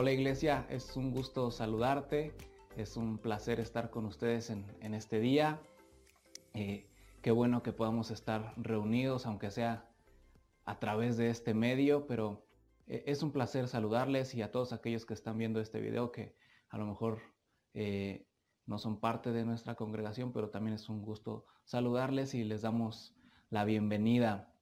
Hola 0.00 0.12
iglesia, 0.12 0.64
es 0.70 0.96
un 0.96 1.10
gusto 1.10 1.50
saludarte, 1.50 2.32
es 2.76 2.96
un 2.96 3.18
placer 3.18 3.58
estar 3.58 3.90
con 3.90 4.06
ustedes 4.06 4.48
en, 4.48 4.94
este 4.94 5.18
día. 5.18 5.60
Eh, 6.54 6.88
qué 7.20 7.32
bueno 7.32 7.64
que 7.64 7.72
podamos 7.72 8.12
estar 8.12 8.54
reunidos, 8.56 9.26
aunque 9.26 9.50
sea 9.50 9.90
a 10.64 10.78
través 10.78 11.16
de 11.16 11.30
este 11.30 11.52
medio, 11.52 12.06
pero 12.06 12.46
eh, 12.86 13.02
es 13.08 13.24
un 13.24 13.32
placer 13.32 13.66
saludarles 13.66 14.36
y 14.36 14.42
a 14.42 14.52
todos 14.52 14.72
aquellos 14.72 15.04
que 15.04 15.14
están 15.14 15.36
viendo 15.36 15.60
este 15.60 15.80
video 15.80 16.12
que 16.12 16.36
a 16.68 16.78
lo 16.78 16.86
mejor 16.86 17.18
eh, 17.74 18.24
no 18.66 18.78
son 18.78 19.00
parte 19.00 19.32
de 19.32 19.44
nuestra 19.44 19.74
congregación, 19.74 20.32
pero 20.32 20.48
también 20.48 20.76
es 20.76 20.88
un 20.88 21.02
gusto 21.02 21.44
saludarles 21.64 22.34
y 22.34 22.44
les 22.44 22.62
damos 22.62 23.16
la 23.50 23.64
bienvenida. 23.64 24.54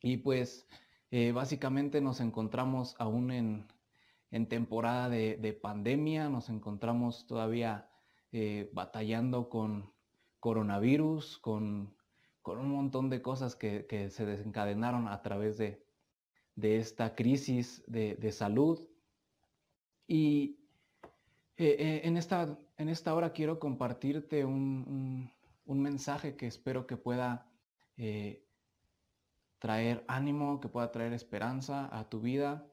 Y 0.00 0.16
pues 0.16 0.66
básicamente 1.34 2.00
nos 2.00 2.20
encontramos 2.20 2.96
aún 2.98 3.30
en, 3.30 3.68
en 4.34 4.48
temporada 4.48 5.08
de, 5.08 5.58
pandemia, 5.62 6.28
nos 6.28 6.48
encontramos 6.48 7.24
todavía 7.24 7.88
eh, 8.32 8.68
batallando 8.72 9.48
con 9.48 9.92
coronavirus, 10.40 11.38
con, 11.38 11.94
un 12.44 12.68
montón 12.68 13.10
de 13.10 13.22
cosas 13.22 13.54
que, 13.54 13.86
se 14.10 14.26
desencadenaron 14.26 15.06
a 15.06 15.22
través 15.22 15.56
de, 15.56 15.86
esta 16.60 17.14
crisis 17.14 17.84
de, 17.86 18.32
salud. 18.32 18.84
Y 20.08 20.58
eh, 21.56 21.76
eh, 21.78 22.00
en, 22.02 22.16
esta, 22.16 22.58
en, 22.76 22.88
esta, 22.88 23.14
hora 23.14 23.32
quiero 23.32 23.60
compartirte 23.60 24.44
un, 24.44 25.30
mensaje 25.64 26.34
que 26.34 26.48
espero 26.48 26.88
que 26.88 26.96
pueda 26.96 27.46
traer 29.60 30.04
ánimo, 30.08 30.58
que 30.58 30.68
pueda 30.68 30.90
traer 30.90 31.12
esperanza 31.12 31.88
a 31.96 32.08
tu 32.08 32.18
vida 32.20 32.66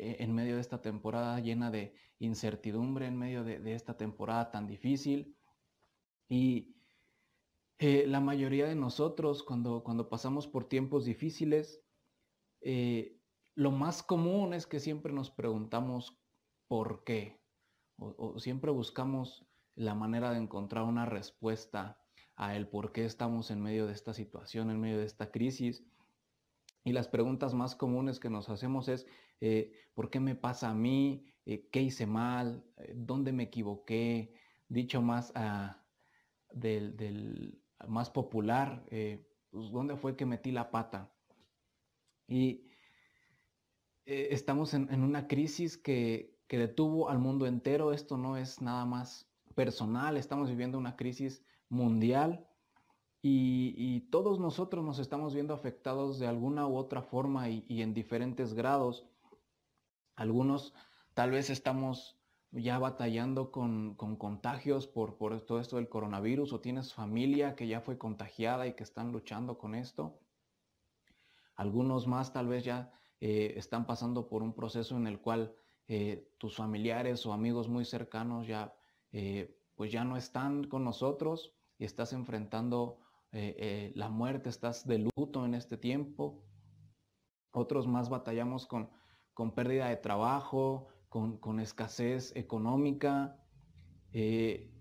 en 0.00 0.34
medio 0.34 0.54
de 0.54 0.60
esta 0.60 0.80
temporada 0.80 1.38
llena 1.40 1.70
de 1.70 1.94
incertidumbre, 2.18 3.06
en 3.06 3.18
medio 3.18 3.44
de, 3.44 3.74
esta 3.74 3.96
temporada 3.96 4.50
tan 4.50 4.66
difícil. 4.66 5.36
Y 6.28 6.76
eh, 7.78 8.06
la 8.06 8.20
mayoría 8.20 8.66
de 8.66 8.74
nosotros, 8.74 9.42
cuando, 9.42 9.82
cuando 9.82 10.08
pasamos 10.08 10.46
por 10.46 10.68
tiempos 10.68 11.04
difíciles, 11.04 11.82
eh, 12.60 13.18
lo 13.54 13.70
más 13.70 14.02
común 14.02 14.54
es 14.54 14.66
que 14.66 14.80
siempre 14.80 15.12
nos 15.12 15.30
preguntamos 15.30 16.18
por 16.68 17.04
qué, 17.04 17.42
o, 17.98 18.38
siempre 18.38 18.70
buscamos 18.70 19.46
la 19.74 19.94
manera 19.94 20.30
de 20.30 20.38
encontrar 20.38 20.84
una 20.84 21.06
respuesta 21.06 21.98
a 22.36 22.56
el 22.56 22.68
por 22.68 22.92
qué 22.92 23.04
estamos 23.04 23.50
en 23.50 23.60
medio 23.60 23.86
de 23.86 23.92
esta 23.92 24.14
situación, 24.14 24.70
en 24.70 24.80
medio 24.80 24.98
de 24.98 25.04
esta 25.04 25.30
crisis. 25.30 25.84
Y 26.84 26.92
las 26.92 27.08
preguntas 27.08 27.54
más 27.54 27.74
comunes 27.74 28.18
que 28.18 28.30
nos 28.30 28.48
hacemos 28.48 28.88
es, 28.88 29.06
eh, 29.40 29.72
¿por 29.94 30.10
qué 30.10 30.18
me 30.18 30.34
pasa 30.34 30.70
a 30.70 30.74
mí? 30.74 31.26
Eh, 31.44 31.68
¿Qué 31.70 31.82
hice 31.82 32.06
mal? 32.06 32.64
Eh, 32.78 32.94
¿Dónde 32.96 33.32
me 33.32 33.44
equivoqué? 33.44 34.32
Dicho 34.68 35.02
más 35.02 35.32
ah, 35.34 35.82
del, 36.52 37.60
más 37.86 38.08
popular, 38.08 38.84
pues, 38.88 39.70
¿dónde 39.72 39.96
fue 39.96 40.16
que 40.16 40.26
metí 40.26 40.52
la 40.52 40.70
pata? 40.70 41.12
Y 42.28 42.68
estamos 44.04 44.72
en, 44.74 45.02
una 45.02 45.26
crisis 45.26 45.76
que, 45.76 46.38
que 46.46 46.58
detuvo 46.58 47.10
al 47.10 47.18
mundo 47.18 47.46
entero. 47.46 47.92
Esto 47.92 48.16
no 48.16 48.36
es 48.36 48.62
nada 48.62 48.84
más 48.86 49.28
personal, 49.56 50.16
estamos 50.16 50.48
viviendo 50.48 50.78
una 50.78 50.96
crisis 50.96 51.44
mundial 51.68 52.46
y, 53.22 54.00
todos 54.10 54.40
nosotros 54.40 54.84
nos 54.84 54.98
estamos 54.98 55.34
viendo 55.34 55.52
afectados 55.52 56.18
de 56.18 56.26
alguna 56.26 56.66
u 56.66 56.76
otra 56.76 57.02
forma 57.02 57.48
y, 57.48 57.82
en 57.82 57.92
diferentes 57.92 58.54
grados. 58.54 59.06
Algunos 60.16 60.74
tal 61.14 61.30
vez 61.30 61.50
estamos 61.50 62.16
ya 62.50 62.78
batallando 62.78 63.52
con, 63.52 63.94
contagios 63.94 64.86
por, 64.86 65.16
todo 65.46 65.60
esto 65.60 65.76
del 65.76 65.88
coronavirus 65.88 66.52
o 66.52 66.60
tienes 66.60 66.94
familia 66.94 67.54
que 67.54 67.68
ya 67.68 67.80
fue 67.80 67.98
contagiada 67.98 68.66
y 68.66 68.74
que 68.74 68.82
están 68.82 69.12
luchando 69.12 69.58
con 69.58 69.74
esto. 69.74 70.18
Algunos 71.56 72.06
más 72.06 72.32
tal 72.32 72.48
vez 72.48 72.64
ya 72.64 72.90
eh, 73.20 73.52
están 73.56 73.86
pasando 73.86 74.28
por 74.28 74.42
un 74.42 74.54
proceso 74.54 74.96
en 74.96 75.06
el 75.06 75.20
cual 75.20 75.54
eh, 75.88 76.32
tus 76.38 76.56
familiares 76.56 77.26
o 77.26 77.34
amigos 77.34 77.68
muy 77.68 77.84
cercanos 77.84 78.46
ya 78.46 78.74
eh, 79.12 79.58
pues 79.74 79.92
ya 79.92 80.04
no 80.04 80.16
están 80.16 80.64
con 80.64 80.84
nosotros 80.84 81.52
y 81.78 81.84
estás 81.84 82.12
enfrentando 82.12 82.98
eh, 83.32 83.54
eh, 83.58 83.92
la 83.94 84.08
muerte, 84.08 84.48
estás 84.48 84.86
de 84.86 84.98
luto 84.98 85.44
en 85.44 85.54
este 85.54 85.76
tiempo. 85.76 86.42
Otros 87.52 87.86
más 87.86 88.08
batallamos 88.08 88.66
con, 88.66 88.90
con 89.34 89.54
pérdida 89.54 89.88
de 89.88 89.96
trabajo, 89.96 90.88
con, 91.08 91.60
escasez 91.60 92.34
económica. 92.34 93.38
Eh, 94.12 94.72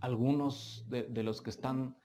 algunos 0.00 0.86
de, 0.88 1.22
los 1.22 1.40
que 1.40 1.50
están 1.50 1.96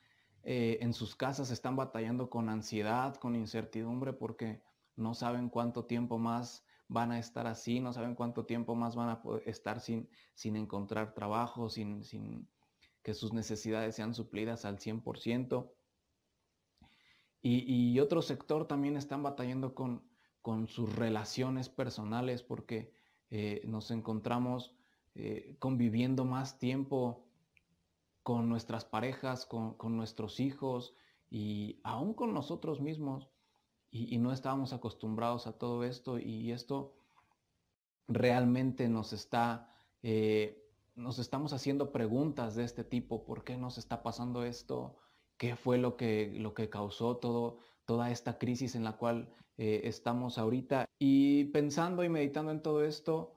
en 0.44 0.94
sus 0.94 1.16
casas 1.16 1.52
están 1.52 1.76
batallando 1.76 2.30
con 2.30 2.48
ansiedad, 2.48 3.16
con 3.16 3.36
incertidumbre, 3.36 4.14
porque 4.14 4.62
no 4.96 5.14
saben 5.14 5.50
cuánto 5.50 5.86
tiempo 5.86 6.18
más 6.18 6.64
van 6.88 7.12
a 7.12 7.20
estar 7.20 7.48
así, 7.48 7.82
no 7.82 7.92
saben 7.92 8.16
cuánto 8.16 8.46
tiempo 8.46 8.74
más 8.76 8.96
van 8.96 9.10
a 9.10 9.22
estar 9.46 9.82
sin, 9.82 10.10
sin 10.36 10.56
encontrar 10.56 11.14
trabajo, 11.14 11.68
sin, 11.70 12.04
sin, 12.04 12.48
que 13.08 13.14
sus 13.14 13.32
necesidades 13.32 13.96
sean 13.96 14.14
suplidas 14.14 14.66
al 14.66 14.80
100%. 14.80 15.72
Y, 17.42 17.94
y 17.94 18.02
otro 18.02 18.22
sector 18.22 18.68
también 18.68 18.98
están 18.98 19.24
batallando 19.24 19.74
con, 19.74 20.04
con 20.42 20.68
sus 20.68 20.94
relaciones 20.94 21.70
personales 21.70 22.44
porque 22.44 22.92
eh, 23.30 23.62
nos 23.64 23.92
encontramos 23.92 24.76
eh, 25.16 25.56
conviviendo 25.58 26.26
más 26.26 26.60
tiempo 26.60 27.30
con 28.24 28.50
nuestras 28.50 28.84
parejas, 28.84 29.46
con, 29.46 29.78
nuestros 29.96 30.42
hijos 30.42 30.94
y 31.30 31.80
aún 31.86 32.14
con 32.14 32.34
nosotros 32.34 32.82
mismos. 32.82 33.30
Y, 33.90 34.18
no 34.18 34.34
estábamos 34.34 34.74
acostumbrados 34.74 35.48
a 35.48 35.58
todo 35.58 35.86
esto 35.86 36.20
y 36.20 36.52
esto 36.52 36.94
realmente 38.10 38.90
nos 38.90 39.14
está 39.14 39.74
eh, 40.04 40.67
nos 40.98 41.20
estamos 41.20 41.54
haciendo 41.54 41.92
preguntas 41.92 42.56
de 42.56 42.64
este 42.64 42.84
tipo, 42.84 43.24
¿por 43.24 43.44
qué 43.44 43.56
nos 43.56 43.78
está 43.78 44.02
pasando 44.02 44.44
esto? 44.44 44.98
¿Qué 45.38 45.56
fue 45.56 45.78
lo 45.78 45.96
que, 45.96 46.34
lo 46.36 46.56
que 46.56 46.70
causó 46.70 47.18
todo, 47.18 47.60
toda 47.86 48.10
esta 48.10 48.40
crisis 48.40 48.74
en 48.76 48.84
la 48.84 48.98
cual 48.98 49.30
eh, 49.58 49.82
estamos 49.84 50.40
ahorita? 50.40 50.86
Y 50.98 51.46
pensando 51.46 52.04
y 52.04 52.10
meditando 52.10 52.52
en 52.52 52.64
todo 52.64 52.84
esto, 52.84 53.36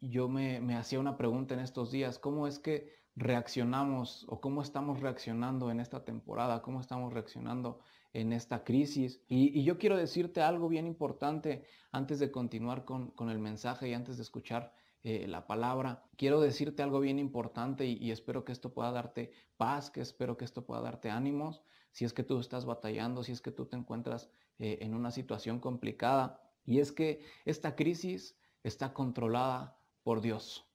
yo 0.00 0.28
me, 0.28 0.58
hacía 0.76 1.00
una 1.00 1.16
pregunta 1.16 1.54
en 1.54 1.60
estos 1.60 1.90
días, 1.90 2.20
¿cómo 2.20 2.46
es 2.46 2.60
que 2.60 2.96
reaccionamos 3.16 4.24
o 4.28 4.40
cómo 4.40 4.62
estamos 4.62 5.00
reaccionando 5.00 5.72
en 5.72 5.80
esta 5.80 6.04
temporada? 6.04 6.62
¿Cómo 6.62 6.80
estamos 6.80 7.12
reaccionando 7.12 7.80
en 8.12 8.32
esta 8.32 8.62
crisis? 8.62 9.20
Y, 9.26 9.64
yo 9.64 9.78
quiero 9.78 9.96
decirte 9.96 10.42
algo 10.42 10.68
bien 10.68 10.86
importante 10.86 11.64
antes 11.90 12.20
de 12.20 12.30
continuar 12.30 12.84
con, 12.84 13.10
con 13.10 13.30
el 13.30 13.40
mensaje 13.40 13.88
y 13.88 13.94
antes 13.94 14.16
de 14.16 14.22
escuchar 14.22 14.72
eh, 15.08 15.26
la 15.26 15.46
palabra. 15.46 16.04
Quiero 16.18 16.38
decirte 16.38 16.82
algo 16.82 17.00
bien 17.00 17.18
importante 17.18 17.86
y, 17.86 18.10
espero 18.10 18.44
que 18.44 18.52
esto 18.52 18.74
pueda 18.74 18.92
darte 18.92 19.32
paz, 19.56 19.90
que 19.90 20.02
espero 20.02 20.36
que 20.36 20.44
esto 20.44 20.66
pueda 20.66 20.82
darte 20.82 21.08
ánimos. 21.08 21.62
Si 21.92 22.04
es 22.04 22.12
que 22.12 22.22
tú 22.22 22.38
estás 22.38 22.66
batallando, 22.66 23.22
si 23.22 23.32
es 23.32 23.40
que 23.40 23.50
tú 23.50 23.64
te 23.64 23.78
encuentras 23.78 24.28
eh, 24.58 24.80
en 24.82 24.92
una 24.92 25.10
situación 25.10 25.60
complicada. 25.60 26.42
Y 26.66 26.80
es 26.80 26.92
que 26.92 27.24
esta 27.46 27.74
crisis 27.74 28.36
está 28.62 28.92
controlada 28.92 29.78
por 30.02 30.20
Dios. 30.20 30.66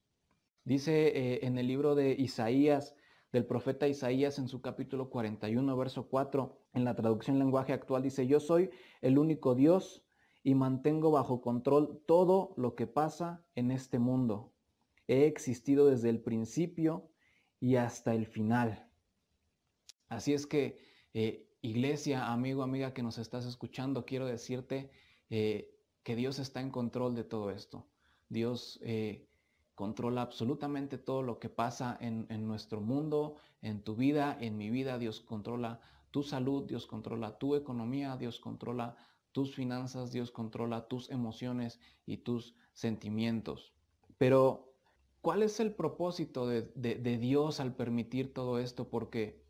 Dice 0.63 1.09
eh, 1.09 1.45
en 1.45 1.59
el 1.59 1.67
libro 1.67 1.94
de 1.94 2.13
Isaías, 2.13 2.95
del 3.31 3.45
profeta 3.45 3.88
Isaías 3.88 4.39
en 4.39 4.47
su 4.47 4.63
capítulo 4.63 5.11
41, 5.11 5.77
verso 5.77 6.07
4, 6.07 6.57
en 6.74 6.85
la 6.85 6.95
traducción 6.95 7.38
lenguaje 7.38 7.71
actual, 7.71 8.01
dice, 8.01 8.25
yo 8.25 8.39
soy 8.39 8.71
el 9.01 9.19
único 9.19 9.53
Dios 9.53 10.02
y 10.44 10.56
mantengo 10.56 11.10
bajo 11.10 11.42
control 11.42 12.04
todo 12.06 12.54
lo 12.57 12.75
que 12.75 12.86
pasa 12.86 13.45
en 13.56 13.72
este 13.72 13.98
mundo. 13.98 14.54
He 15.07 15.25
existido 15.25 15.88
desde 15.88 16.10
el 16.10 16.22
principio 16.22 17.10
y 17.60 17.78
hasta 17.78 18.13
el 18.13 18.25
final. 18.25 18.90
Así 20.10 20.34
es 20.34 20.45
que, 20.45 20.80
eh, 21.13 21.50
iglesia, 21.62 22.31
amigo, 22.31 22.62
amiga 22.62 22.94
que 22.94 23.04
nos 23.04 23.18
estás 23.18 23.45
escuchando, 23.45 24.06
quiero 24.06 24.25
decirte 24.25 24.92
eh, 25.30 25.74
que 26.04 26.16
Dios 26.16 26.40
está 26.40 26.60
en 26.60 26.72
control 26.72 27.16
de 27.16 27.24
todo 27.24 27.50
esto. 27.50 27.88
Dios 28.28 28.80
eh, 28.84 29.28
controla 29.75 30.22
absolutamente 30.22 30.98
todo 30.98 31.22
lo 31.22 31.40
que 31.40 31.50
pasa 31.50 31.98
en, 32.01 32.28
en 32.30 32.48
nuestro 32.48 32.81
mundo, 32.81 33.38
en 33.62 33.81
tu 33.81 33.95
vida, 33.95 34.38
en 34.40 34.57
mi 34.57 34.69
vida. 34.69 35.00
Dios 35.00 35.22
controla 35.22 35.80
tu 36.12 36.22
salud, 36.22 36.66
Dios 36.66 36.86
controla 36.86 37.38
tu 37.38 37.56
economía, 37.56 38.18
Dios 38.18 38.40
controla 38.40 38.98
tus 39.33 39.53
finanzas, 39.53 40.12
Dios 40.12 40.31
controla 40.31 40.88
tus 40.88 41.09
emociones 41.09 41.80
y 42.06 42.18
tus 42.18 42.56
sentimientos. 42.71 43.74
Pero, 44.18 44.74
¿cuál 45.21 45.44
es 45.44 45.59
el 45.59 45.74
propósito 45.74 46.47
de, 46.47 47.18
Dios 47.19 47.59
al 47.59 47.75
permitir 47.75 48.33
todo 48.33 48.59
esto? 48.59 48.89
Porque 48.89 49.44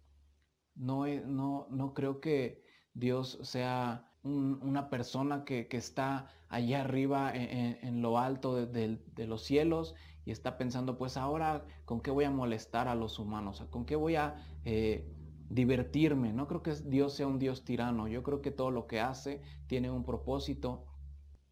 no, 0.75 1.05
no, 1.05 1.67
no 1.69 1.93
creo 1.93 2.19
que 2.19 2.63
Dios 2.93 3.37
sea 3.43 4.09
una 4.23 4.89
persona 4.89 5.43
que, 5.43 5.67
está 5.71 6.29
allá 6.47 6.81
arriba 6.81 7.31
en, 7.33 8.01
lo 8.01 8.17
alto 8.17 8.65
de, 8.65 8.99
los 9.27 9.43
cielos 9.43 9.95
y 10.25 10.31
está 10.31 10.57
pensando, 10.57 10.97
pues 10.97 11.17
ahora, 11.17 11.65
¿con 11.85 12.01
qué 12.01 12.09
voy 12.09 12.23
a 12.23 12.31
molestar 12.31 12.87
a 12.87 12.95
los 12.95 13.19
humanos? 13.19 13.63
¿Con 13.69 13.85
qué 13.85 13.97
voy 13.97 14.15
a 14.15 14.35
eh, 14.63 15.05
divertirme? 15.53 16.33
No 16.33 16.47
creo 16.47 16.63
que 16.63 16.73
Dios 16.73 17.13
sea 17.13 17.27
un 17.27 17.39
Dios 17.39 17.63
tirano. 17.63 18.07
Yo 18.07 18.23
creo 18.23 18.41
que 18.41 18.51
todo 18.51 18.71
lo 18.71 18.87
que 18.87 18.99
hace 18.99 19.41
tiene 19.67 19.91
un 19.91 20.03
propósito. 20.03 20.85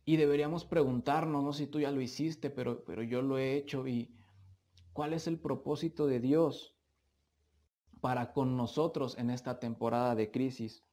Y 0.06 0.18
deberíamos 0.18 0.65
preguntarnos, 0.65 1.44
no 1.44 1.53
sé 1.53 1.65
si 1.65 1.71
tú 1.71 1.80
ya 1.80 1.92
lo 1.92 2.01
hiciste, 2.01 2.50
pero, 2.50 2.83
pero 2.83 3.03
yo 3.03 3.21
lo 3.21 3.38
he 3.38 3.56
hecho. 3.56 3.88
¿Y 3.88 4.15
cuál 4.94 5.13
es 5.13 5.27
el 5.27 5.39
propósito 5.39 6.07
de 6.07 6.19
Dios 6.19 6.75
para 8.00 8.33
con 8.33 8.57
nosotros 8.57 9.18
en 9.18 9.30
esta 9.30 9.59
temporada 9.59 10.15
de 10.15 10.31
crisis? 10.31 10.83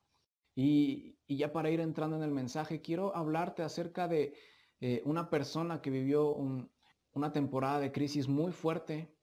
Y, 0.55 1.17
ya 1.29 1.53
para 1.53 1.71
ir 1.71 1.81
entrando 1.81 2.17
en 2.17 2.23
el 2.23 2.33
mensaje, 2.33 2.81
quiero 2.81 3.15
hablarte 3.15 3.63
acerca 3.63 4.09
de 4.09 4.35
eh, 4.81 5.03
una 5.05 5.31
persona 5.31 5.81
que 5.81 5.91
vivió 5.91 6.35
una 7.13 7.33
temporada 7.33 7.79
de 7.81 7.93
crisis 7.93 8.29
muy 8.29 8.51
fuerte 8.51 9.15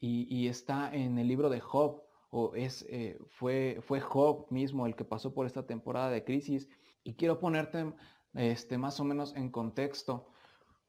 y, 0.00 0.46
está 0.48 0.94
en 0.94 1.18
el 1.18 1.26
libro 1.26 1.48
de 1.48 1.60
Job, 1.60 2.02
o 2.30 2.54
es, 2.54 2.84
eh, 2.88 3.18
fue, 3.28 3.78
fue 3.82 4.00
Job 4.00 4.46
mismo 4.50 4.86
el 4.86 4.96
que 4.96 5.04
pasó 5.04 5.32
por 5.32 5.46
esta 5.46 5.66
temporada 5.66 6.10
de 6.10 6.24
crisis. 6.24 6.68
Y 7.04 7.14
quiero 7.14 7.38
ponerte 7.40 7.92
este, 8.34 8.78
más 8.78 9.00
o 9.00 9.04
menos 9.04 9.34
en 9.34 9.50
contexto, 9.50 10.28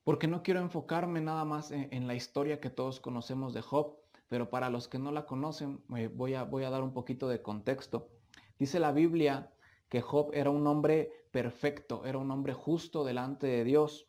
porque 0.03 0.27
no 0.27 0.43
quiero 0.43 0.59
enfocarme 0.59 1.21
nada 1.21 1.45
más 1.45 1.71
en, 1.71 2.07
la 2.07 2.15
historia 2.15 2.59
que 2.59 2.69
todos 2.69 2.99
conocemos 2.99 3.53
de 3.53 3.61
Job, 3.61 3.95
pero 4.27 4.49
para 4.49 4.69
los 4.69 4.87
que 4.87 4.99
no 4.99 5.11
la 5.11 5.25
conocen, 5.25 5.83
eh, 5.95 6.07
voy, 6.07 6.33
a, 6.33 6.43
voy 6.43 6.63
a 6.63 6.69
dar 6.69 6.83
un 6.83 6.93
poquito 6.93 7.27
de 7.29 7.41
contexto. 7.41 8.09
Dice 8.57 8.79
la 8.79 8.91
Biblia 8.91 9.53
que 9.87 10.01
Job 10.01 10.31
era 10.33 10.49
un 10.49 10.67
hombre 10.67 11.11
perfecto, 11.31 12.05
era 12.05 12.17
un 12.17 12.29
hombre 12.31 12.53
justo 12.53 13.03
delante 13.03 13.47
de 13.47 13.63
Dios. 13.63 14.07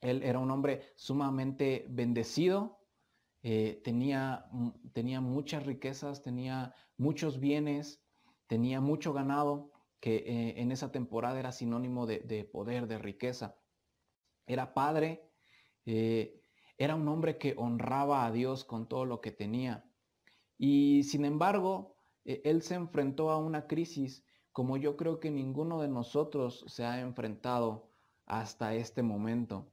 Él 0.00 0.22
era 0.22 0.38
un 0.38 0.50
hombre 0.50 0.92
sumamente 0.96 1.86
bendecido, 1.88 2.79
eh, 3.42 3.80
tenía, 3.84 4.46
tenía 4.92 5.20
muchas 5.20 5.64
riquezas, 5.64 6.22
tenía 6.22 6.74
muchos 6.96 7.40
bienes, 7.40 8.02
tenía 8.46 8.80
mucho 8.80 9.12
ganado, 9.12 9.72
que 10.00 10.16
eh, 10.16 10.60
en 10.60 10.72
esa 10.72 10.90
temporada 10.90 11.38
era 11.38 11.52
sinónimo 11.52 12.06
de, 12.06 12.48
poder, 12.50 12.86
de 12.86 12.98
riqueza. 12.98 13.56
Era 14.46 14.74
padre, 14.74 15.30
eh, 15.86 16.42
era 16.78 16.94
un 16.94 17.06
hombre 17.08 17.38
que 17.38 17.54
honraba 17.56 18.24
a 18.24 18.32
Dios 18.32 18.64
con 18.64 18.88
todo 18.88 19.04
lo 19.04 19.20
que 19.20 19.30
tenía. 19.30 19.84
Y 20.56 21.04
sin 21.04 21.24
embargo, 21.24 21.96
e, 22.24 22.40
él 22.44 22.62
se 22.62 22.74
enfrentó 22.74 23.30
a 23.30 23.36
una 23.38 23.66
crisis 23.66 24.24
como 24.52 24.76
yo 24.76 24.96
creo 24.96 25.20
que 25.20 25.30
ninguno 25.30 25.80
de 25.80 25.88
nosotros 25.88 26.64
se 26.66 26.84
ha 26.84 27.00
enfrentado 27.00 27.90
hasta 28.26 28.74
este 28.74 29.02
momento. 29.02 29.72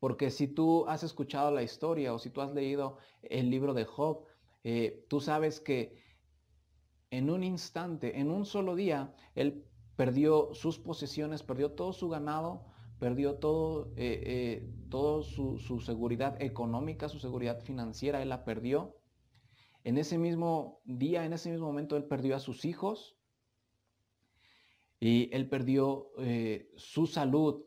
Porque 0.00 0.30
si 0.30 0.48
tú 0.48 0.86
has 0.86 1.02
escuchado 1.02 1.50
la 1.50 1.62
historia 1.62 2.14
o 2.14 2.18
si 2.18 2.30
tú 2.30 2.40
has 2.40 2.52
leído 2.52 2.98
el 3.22 3.50
libro 3.50 3.74
de 3.74 3.84
Job, 3.84 4.26
eh, 4.64 5.06
tú 5.08 5.20
sabes 5.20 5.60
que 5.60 5.96
en 7.10 7.30
un 7.30 7.42
instante, 7.42 8.18
en 8.20 8.30
un 8.30 8.44
solo 8.44 8.74
día, 8.76 9.14
él 9.34 9.64
perdió 9.96 10.54
sus 10.54 10.78
posesiones, 10.78 11.42
perdió 11.42 11.72
todo 11.72 11.92
su 11.92 12.08
ganado, 12.08 12.66
perdió 12.98 13.36
todo, 13.36 13.92
eh, 13.96 14.66
eh, 14.66 15.22
su, 15.22 15.58
su 15.58 15.80
seguridad 15.80 16.40
económica, 16.40 17.08
su 17.08 17.18
seguridad 17.18 17.60
financiera, 17.60 18.22
él 18.22 18.28
la 18.28 18.44
perdió. 18.44 18.96
En 19.84 19.96
ese 19.96 20.18
mismo 20.18 20.80
día, 20.84 21.24
en 21.24 21.32
ese 21.32 21.50
mismo 21.50 21.66
momento, 21.66 21.96
él 21.96 22.04
perdió 22.04 22.36
a 22.36 22.40
sus 22.40 22.64
hijos 22.64 23.16
y 25.00 25.34
él 25.34 25.48
perdió 25.48 26.10
su 26.76 27.06
salud 27.06 27.64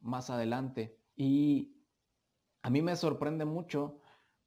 más 0.00 0.30
adelante. 0.30 0.98
Y 1.16 1.76
a 2.62 2.70
mí 2.70 2.82
me 2.82 2.96
sorprende 2.96 3.44
mucho 3.44 4.00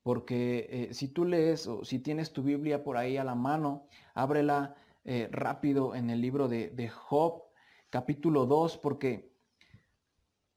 porque 0.04 0.68
eh, 0.70 0.94
si 0.94 1.10
tú 1.10 1.26
lees 1.26 1.68
o 1.68 1.84
si 1.84 2.00
tienes 2.00 2.32
tu 2.32 2.44
Biblia 2.44 2.84
por 2.84 2.98
ahí 2.98 3.18
a 3.18 3.24
la 3.24 3.36
mano, 3.36 3.88
ábrela 4.14 4.76
eh, 5.04 5.30
rápido 5.32 5.96
en 5.96 6.10
el 6.10 6.22
libro 6.22 6.48
de, 6.48 6.70
de 6.70 6.90
Job, 6.90 7.44
capítulo 7.90 8.46
2, 8.46 8.78
porque 8.78 9.34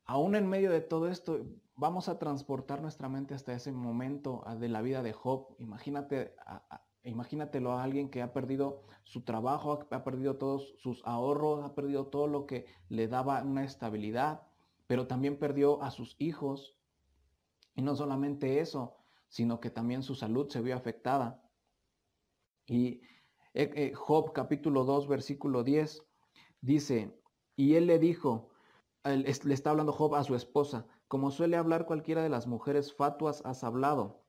aún 0.05 0.35
en 0.35 0.49
medio 0.49 0.71
de 0.71 0.81
todo 0.81 1.09
esto, 1.09 1.47
vamos 1.81 2.09
a 2.09 2.19
transportar 2.19 2.83
nuestra 2.83 3.09
mente 3.09 3.33
hasta 3.33 3.55
ese 3.55 3.73
momento 3.73 4.45
de 4.59 4.69
la 4.69 4.83
vida 4.83 5.03
de 5.03 5.13
Job. 5.13 5.55
Imagínate, 5.59 6.35
imagínatelo 7.05 7.73
a 7.73 7.83
alguien 7.83 8.11
que 8.11 8.21
ha 8.21 8.33
perdido 8.33 8.83
su 9.05 9.23
trabajo, 9.23 9.87
ha 9.91 10.05
perdido 10.05 10.37
todos 10.37 10.75
sus 10.79 11.03
ahorros, 11.07 11.65
ha 11.65 11.75
perdido 11.75 12.07
todo 12.09 12.27
lo 12.27 12.47
que 12.47 12.67
le 12.89 13.09
daba 13.09 13.43
una 13.43 13.65
estabilidad, 13.65 14.43
pero 14.91 15.07
también 15.07 15.39
perdió 15.39 15.81
a 15.85 15.93
sus 15.93 16.17
hijos. 16.19 16.77
Y 17.77 17.83
no 17.83 17.95
solamente 17.95 18.59
eso, 18.59 18.97
sino 19.29 19.61
que 19.61 19.71
también 19.71 20.03
su 20.03 20.17
salud 20.17 20.49
se 20.49 20.61
vio 20.63 20.75
afectada. 20.75 21.49
Y 22.67 23.03
eh, 23.55 23.71
eh, 23.77 23.93
Job 23.95 24.33
capítulo 24.33 24.83
2, 24.83 25.07
versículo 25.07 25.63
10 25.63 26.03
dice, 26.61 27.17
y 27.55 27.77
él 27.77 27.87
le 27.87 28.01
dijo, 28.01 28.51
le 29.05 29.55
está 29.55 29.71
hablando 29.71 29.93
Job 29.93 30.17
a 30.17 30.25
su 30.25 30.35
esposa, 30.35 30.89
como 31.07 31.31
suele 31.31 31.57
hablar 31.57 31.87
cualquiera 31.87 32.25
de 32.25 32.29
las 32.29 32.49
mujeres 32.49 32.93
fatuas, 32.93 33.47
has 33.47 33.63
hablado. 33.63 34.25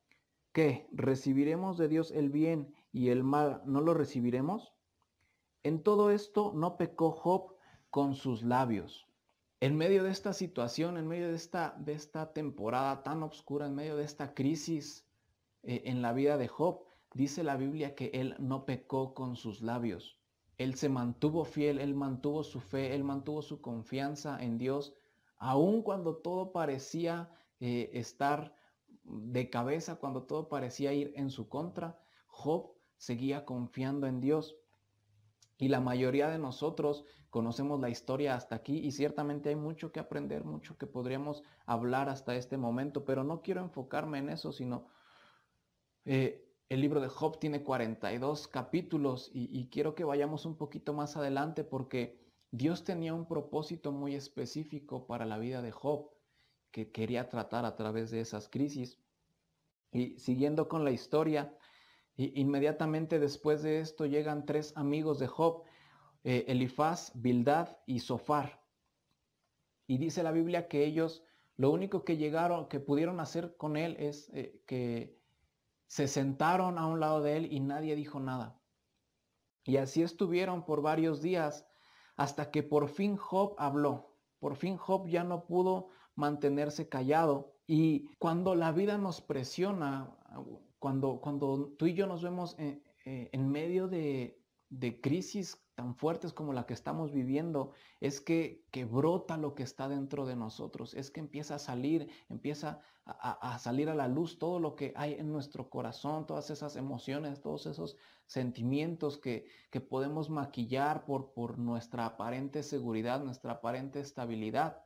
¿Qué? 0.52 0.88
¿Recibiremos 0.92 1.80
de 1.80 1.88
Dios 1.88 2.12
el 2.12 2.30
bien 2.30 2.72
y 2.92 3.10
el 3.10 3.24
mal 3.24 3.64
no 3.66 3.82
lo 3.82 3.96
recibiremos? 3.96 4.76
En 5.64 5.82
todo 5.82 6.12
esto 6.12 6.52
no 6.54 6.78
pecó 6.78 7.10
Job 7.10 7.56
con 7.90 8.14
sus 8.14 8.44
labios. 8.44 9.11
En 9.62 9.78
medio 9.78 10.04
de 10.04 10.12
esta 10.12 10.34
situación, 10.34 10.98
en 10.98 11.08
medio 11.08 11.30
de 11.30 11.36
esta, 11.36 11.76
de 11.80 11.94
esta 11.94 12.34
temporada 12.34 13.04
tan 13.04 13.24
oscura, 13.24 13.68
en 13.68 13.76
medio 13.76 13.96
de 13.96 14.04
esta 14.04 14.34
crisis 14.34 15.08
eh, 15.64 15.84
en 15.86 16.02
la 16.02 16.12
vida 16.12 16.38
de 16.38 16.50
Job, 16.50 16.84
dice 17.14 17.44
la 17.44 17.56
Biblia 17.56 17.96
que 17.96 18.12
él 18.14 18.36
no 18.40 18.66
pecó 18.66 19.14
con 19.14 19.38
sus 19.38 19.62
labios. 19.62 20.18
Él 20.58 20.76
se 20.76 20.90
mantuvo 20.90 21.46
fiel, 21.46 21.80
él 21.80 21.96
mantuvo 21.96 22.44
su 22.44 22.60
fe, 22.60 22.94
él 22.94 23.06
mantuvo 23.06 23.42
su 23.42 23.62
confianza 23.62 24.38
en 24.44 24.58
Dios 24.58 24.94
Aun 25.42 25.82
cuando 25.82 26.18
todo 26.18 26.52
parecía 26.52 27.32
eh, 27.60 27.90
estar 27.94 28.56
de 29.04 29.50
cabeza, 29.50 29.96
cuando 29.96 30.22
todo 30.22 30.48
parecía 30.48 30.94
ir 30.94 31.14
en 31.16 31.32
su 31.32 31.50
contra, 31.50 32.00
Job 32.28 32.76
seguía 32.98 33.44
confiando 33.44 34.06
en 34.06 34.22
Dios. 34.22 34.56
Y 35.62 35.68
la 35.68 35.80
mayoría 35.80 36.28
de 36.28 36.40
nosotros 36.40 37.06
conocemos 37.30 37.80
la 37.80 37.92
historia 37.92 38.34
hasta 38.34 38.56
aquí 38.56 38.80
y 38.80 38.92
ciertamente 38.92 39.50
hay 39.50 39.56
mucho 39.56 39.92
que 39.92 40.00
aprender, 40.00 40.44
mucho 40.44 40.76
que 40.76 40.88
podríamos 40.88 41.44
hablar 41.68 42.10
hasta 42.10 42.36
este 42.36 42.58
momento, 42.58 43.06
pero 43.06 43.24
no 43.24 43.44
quiero 43.44 43.62
enfocarme 43.62 44.18
en 44.18 44.30
eso, 44.30 44.52
sino 44.52 44.88
eh, 46.06 46.52
el 46.68 46.82
libro 46.82 47.00
de 47.00 47.10
Job 47.10 47.38
tiene 47.38 47.62
42 47.62 48.48
capítulos 48.48 49.30
y 49.36 49.70
quiero 49.70 49.94
que 49.94 50.04
vayamos 50.04 50.48
un 50.48 50.58
poquito 50.58 50.94
más 50.94 51.16
adelante 51.16 51.64
porque 51.64 52.20
Dios 52.50 52.84
tenía 52.84 53.14
un 53.14 53.28
propósito 53.28 53.92
muy 53.92 54.16
específico 54.16 55.06
para 55.06 55.28
la 55.28 55.38
vida 55.38 55.62
de 55.62 55.72
Job 55.72 56.10
que 56.72 56.92
quería 56.92 57.30
tratar 57.30 57.66
a 57.66 57.76
través 57.76 58.10
de 58.10 58.22
esas 58.22 58.50
crisis. 58.50 58.98
Y 59.92 60.18
siguiendo 60.18 60.68
con 60.68 60.84
la 60.84 60.92
historia, 60.92 61.56
inmediatamente 62.36 63.20
después 63.20 63.64
de 63.64 63.80
esto 63.80 64.06
llegan 64.06 64.46
tres 64.46 64.74
amigos 64.76 65.20
de 65.20 65.28
Job, 65.28 65.64
eh, 66.24 66.46
Elifaz, 66.48 67.12
Bildad 67.16 67.78
y 67.86 68.00
Sofar. 68.00 68.62
Y 69.88 69.98
dice 69.98 70.24
la 70.24 70.32
Biblia 70.32 70.68
que 70.68 70.86
ellos 70.86 71.24
lo 71.58 71.70
único 71.70 72.04
que 72.04 72.18
llegaron, 72.18 72.68
que 72.68 72.80
pudieron 72.80 73.20
hacer 73.20 73.56
con 73.58 73.78
él 73.78 73.96
es 74.00 74.30
eh, 74.34 74.62
que 74.66 75.20
se 75.88 76.08
sentaron 76.08 76.78
a 76.78 76.88
un 76.88 77.00
lado 77.00 77.22
de 77.22 77.38
él 77.38 77.52
y 77.52 77.60
nadie 77.60 77.96
dijo 77.96 78.20
nada. 78.20 78.60
Y 79.64 79.78
así 79.78 80.02
estuvieron 80.02 80.66
por 80.66 80.82
varios 80.82 81.22
días 81.22 81.68
hasta 82.16 82.50
que 82.50 82.64
por 82.64 82.88
fin 82.88 83.18
Job 83.18 83.56
habló. 83.58 84.16
Por 84.40 84.56
fin 84.56 84.78
Job 84.78 85.08
ya 85.08 85.24
no 85.24 85.46
pudo 85.46 85.90
mantenerse 86.16 86.90
callado. 86.90 87.54
Y 87.68 88.08
cuando 88.16 88.56
la 88.56 88.72
vida 88.72 88.98
nos 88.98 89.22
presiona, 89.22 90.18
cuando, 90.82 91.22
cuando 91.22 91.76
tú 91.78 91.86
y 91.86 91.94
yo 91.94 92.08
nos 92.08 92.24
vemos 92.24 92.56
en, 92.58 92.84
eh, 93.06 93.30
en 93.34 93.48
medio 93.48 93.88
de, 93.88 94.42
de 94.72 95.00
crisis 95.00 95.64
tan 95.76 95.94
fuertes 95.94 96.34
como 96.34 96.54
la 96.54 96.66
que 96.66 96.74
estamos 96.74 97.12
viviendo 97.12 97.72
es 98.00 98.20
que, 98.20 98.66
que 98.72 98.86
brota 98.86 99.38
lo 99.38 99.54
que 99.54 99.62
está 99.62 99.88
dentro 99.88 100.26
de 100.26 100.36
nosotros, 100.36 100.96
es 100.96 101.12
que 101.12 101.20
empieza 101.20 101.54
a 101.56 101.60
salir, 101.60 102.10
empieza 102.30 102.82
a, 103.06 103.60
salir 103.60 103.90
a 103.90 103.96
la 103.96 104.08
luz 104.08 104.40
todo 104.40 104.60
lo 104.60 104.76
que 104.76 104.92
hay 104.96 105.14
en 105.14 105.32
nuestro 105.32 105.70
corazón, 105.70 106.26
todas 106.26 106.50
esas 106.50 106.76
emociones, 106.76 107.42
todos 107.42 107.68
esos 107.68 107.96
sentimientos 108.26 109.20
que, 109.20 109.46
que 109.70 109.82
podemos 109.82 110.32
maquillar 110.32 111.06
por, 111.06 111.32
por 111.34 111.60
nuestra 111.60 112.08
aparente 112.08 112.64
seguridad, 112.64 113.24
nuestra 113.24 113.54
aparente 113.54 114.00
estabilidad. 114.00 114.84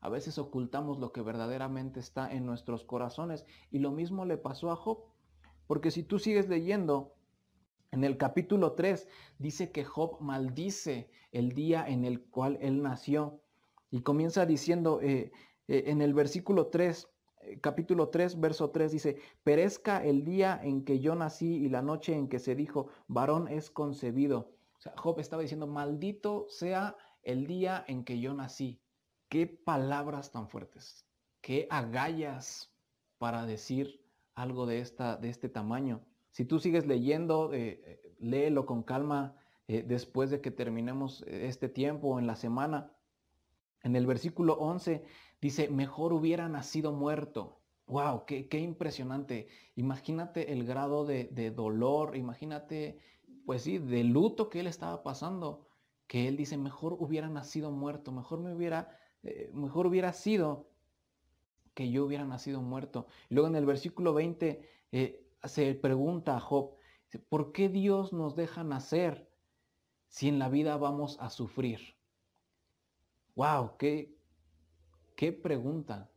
A 0.00 0.08
veces 0.08 0.38
ocultamos 0.38 0.98
lo 0.98 1.12
que 1.12 1.20
verdaderamente 1.20 2.00
está 2.00 2.32
en 2.32 2.46
nuestros 2.46 2.84
corazones 2.84 3.44
y 3.70 3.80
lo 3.80 3.90
mismo 3.90 4.24
le 4.24 4.38
pasó 4.38 4.70
a 4.70 4.76
Job, 4.76 5.00
porque 5.66 5.90
si 5.90 6.02
tú 6.02 6.18
sigues 6.18 6.48
leyendo, 6.48 7.16
En 7.92 8.04
el 8.04 8.16
capítulo 8.18 8.72
3 8.72 9.08
dice 9.38 9.70
que 9.70 9.84
Job 9.84 10.20
maldice 10.20 11.08
el 11.32 11.52
día 11.52 11.86
en 11.86 12.04
el 12.04 12.24
cual 12.24 12.58
él 12.60 12.82
nació 12.82 13.40
y 13.90 14.02
comienza 14.02 14.44
diciendo 14.44 15.00
eh, 15.00 15.32
eh, 15.68 15.84
en 15.86 16.02
el 16.02 16.12
versículo 16.12 16.66
3, 16.66 17.08
eh, 17.40 17.60
capítulo 17.60 18.08
3, 18.08 18.40
verso 18.40 18.70
3 18.70 18.92
dice, 18.92 19.16
perezca 19.44 20.04
el 20.04 20.24
día 20.24 20.60
en 20.62 20.84
que 20.84 21.00
yo 21.00 21.14
nací 21.14 21.46
y 21.46 21.68
la 21.68 21.82
noche 21.82 22.14
en 22.14 22.28
que 22.28 22.38
se 22.38 22.54
dijo, 22.54 22.88
varón 23.08 23.48
es 23.48 23.70
concebido. 23.70 24.52
O 24.76 24.80
sea, 24.80 24.92
Job 24.96 25.18
estaba 25.20 25.42
diciendo, 25.42 25.66
maldito 25.66 26.46
sea 26.48 26.96
el 27.22 27.46
día 27.46 27.84
en 27.88 28.04
que 28.04 28.20
yo 28.20 28.34
nací. 28.34 28.80
Qué 29.28 29.46
palabras 29.46 30.30
tan 30.30 30.48
fuertes, 30.48 31.06
qué 31.40 31.66
agallas 31.70 32.72
para 33.18 33.46
decir 33.46 34.05
algo 34.36 34.66
de, 34.66 34.78
esta, 34.78 35.16
de 35.16 35.28
este 35.28 35.48
tamaño. 35.48 36.06
Si 36.30 36.44
tú 36.44 36.60
sigues 36.60 36.86
leyendo, 36.86 37.52
eh, 37.52 38.14
léelo 38.20 38.64
con 38.66 38.84
calma 38.84 39.34
después 39.66 40.30
de 40.30 40.40
que 40.40 40.52
terminemos 40.52 41.24
este 41.26 41.68
tiempo 41.68 42.20
en 42.20 42.28
la 42.28 42.36
semana. 42.36 42.92
En 43.82 43.96
el 43.96 44.06
versículo 44.06 44.54
11 44.54 45.02
Dice, 45.40 45.68
mejor 45.68 46.12
hubiera 46.12 46.48
nacido 46.48 46.92
muerto. 46.92 47.60
¡Wow! 47.86 48.24
Qué, 48.26 48.48
qué 48.48 48.58
impresionante! 48.58 49.48
Imagínate 49.76 50.52
el 50.52 50.64
grado 50.64 51.04
de, 51.04 51.52
dolor, 51.54 52.16
imagínate, 52.16 52.98
pues 53.44 53.62
sí, 53.62 53.78
de 53.78 54.02
luto 54.02 54.48
que 54.48 54.60
él 54.60 54.66
estaba 54.66 55.02
pasando, 55.02 55.68
que 56.06 56.26
él 56.26 56.36
dice, 56.36 56.56
mejor 56.56 56.94
hubiera 56.98 57.28
nacido 57.28 57.70
muerto, 57.70 58.12
mejor 58.12 58.40
me 58.40 58.54
hubiera, 58.54 58.88
eh, 59.22 59.50
mejor 59.52 59.86
hubiera 59.86 60.12
sido 60.12 60.68
que 61.76 61.90
yo 61.90 62.06
hubiera 62.06 62.24
nacido 62.24 62.62
muerto. 62.62 63.06
Y 63.28 63.34
luego 63.34 63.48
en 63.48 63.54
el 63.54 63.66
versículo 63.66 64.14
20 64.14 64.66
eh, 64.92 65.30
se 65.44 65.74
pregunta 65.74 66.34
a 66.34 66.40
Job, 66.40 66.74
¿por 67.28 67.52
qué 67.52 67.68
Dios 67.68 68.14
nos 68.14 68.34
deja 68.34 68.64
nacer 68.64 69.30
si 70.08 70.28
en 70.28 70.38
la 70.38 70.48
vida 70.48 70.78
vamos 70.78 71.18
a 71.20 71.28
sufrir? 71.28 71.98
¡Wow! 73.34 73.76
¡Qué, 73.76 74.16
¿Qué 75.16 75.32
pregunta? 75.32 76.10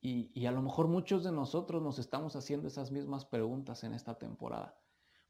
Y, 0.00 0.44
a 0.46 0.50
lo 0.50 0.62
mejor 0.62 0.88
muchos 0.88 1.22
de 1.22 1.30
nosotros 1.30 1.80
nos 1.80 2.00
estamos 2.00 2.34
haciendo 2.34 2.66
esas 2.66 2.90
mismas 2.90 3.24
preguntas 3.24 3.84
en 3.84 3.94
esta 3.94 4.18
temporada. 4.18 4.76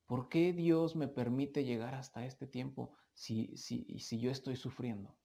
¿Por 0.07 0.31
qué 0.31 0.55
Dios 0.55 0.97
me 0.97 1.09
permite 1.09 1.65
llegar 1.65 1.95
hasta 1.95 2.25
este 2.25 2.47
tiempo 2.47 2.95
si, 3.13 3.55
si, 3.59 3.99
si 3.99 4.19
yo 4.19 4.31
estoy 4.31 4.57
sufriendo? 4.57 5.20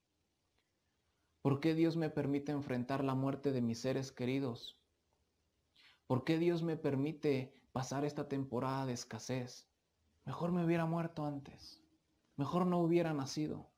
¿Por 1.46 1.60
qué 1.60 1.76
Dios 1.76 1.96
me 1.96 2.10
permite 2.10 2.50
enfrentar 2.50 3.04
la 3.04 3.14
muerte 3.14 3.52
de 3.52 3.62
mis 3.62 3.78
seres 3.78 4.10
queridos? 4.10 4.76
¿Por 6.08 6.24
qué 6.24 6.38
Dios 6.38 6.64
me 6.64 6.76
permite 6.76 7.54
pasar 7.70 8.04
esta 8.04 8.26
temporada 8.26 8.84
de 8.84 8.94
escasez? 8.94 9.68
Mejor 10.24 10.50
me 10.50 10.64
hubiera 10.64 10.86
muerto 10.86 11.24
antes. 11.24 11.80
Mejor 12.34 12.66
no 12.66 12.80
hubiera 12.80 13.14
nacido. 13.14 13.70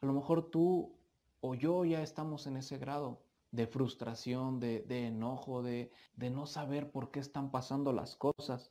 A 0.00 0.06
lo 0.06 0.12
mejor 0.12 0.48
tú 0.48 0.96
o 1.40 1.56
yo 1.56 1.84
ya 1.84 2.00
estamos 2.00 2.46
en 2.46 2.58
ese 2.58 2.78
grado 2.78 3.24
de 3.50 3.66
frustración, 3.66 4.60
de, 4.60 4.84
enojo, 4.88 5.64
de, 5.64 5.90
de 6.14 6.30
no 6.30 6.46
saber 6.46 6.92
por 6.92 7.10
qué 7.10 7.18
están 7.18 7.50
pasando 7.50 7.92
las 7.92 8.14
cosas. 8.14 8.70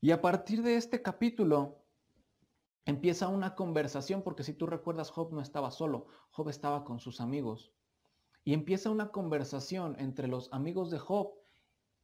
Y 0.00 0.10
a 0.10 0.20
partir 0.20 0.64
de 0.64 0.74
este 0.74 1.02
capítulo 1.02 1.81
empieza 2.84 3.28
una 3.28 3.54
conversación, 3.54 4.22
porque 4.22 4.42
si 4.42 4.54
tú 4.54 4.66
recuerdas, 4.66 5.10
Job 5.10 5.32
no 5.32 5.40
estaba 5.40 5.70
solo, 5.70 6.06
Job 6.30 6.48
estaba 6.48 6.84
con 6.84 6.98
sus 6.98 7.20
amigos. 7.20 7.72
Y 8.44 8.54
empieza 8.54 8.90
una 8.90 9.12
conversación 9.12 9.96
entre 9.98 10.26
los 10.26 10.52
amigos 10.52 10.90
de 10.90 10.98
Job 10.98 11.34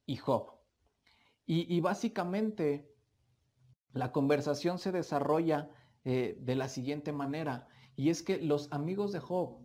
y 0.07 0.17
Job. 0.17 0.53
Y, 1.51 1.81
básicamente 1.81 2.95
la 3.95 4.13
conversación 4.13 4.79
se 4.79 4.93
desarrolla 4.93 5.71
eh, 6.05 6.37
de 6.43 6.55
la 6.55 6.69
siguiente 6.69 7.11
manera. 7.11 7.69
Y 7.97 8.11
es 8.11 8.23
que 8.23 8.37
los 8.37 8.71
amigos 8.71 9.13
de 9.13 9.21
Job 9.21 9.59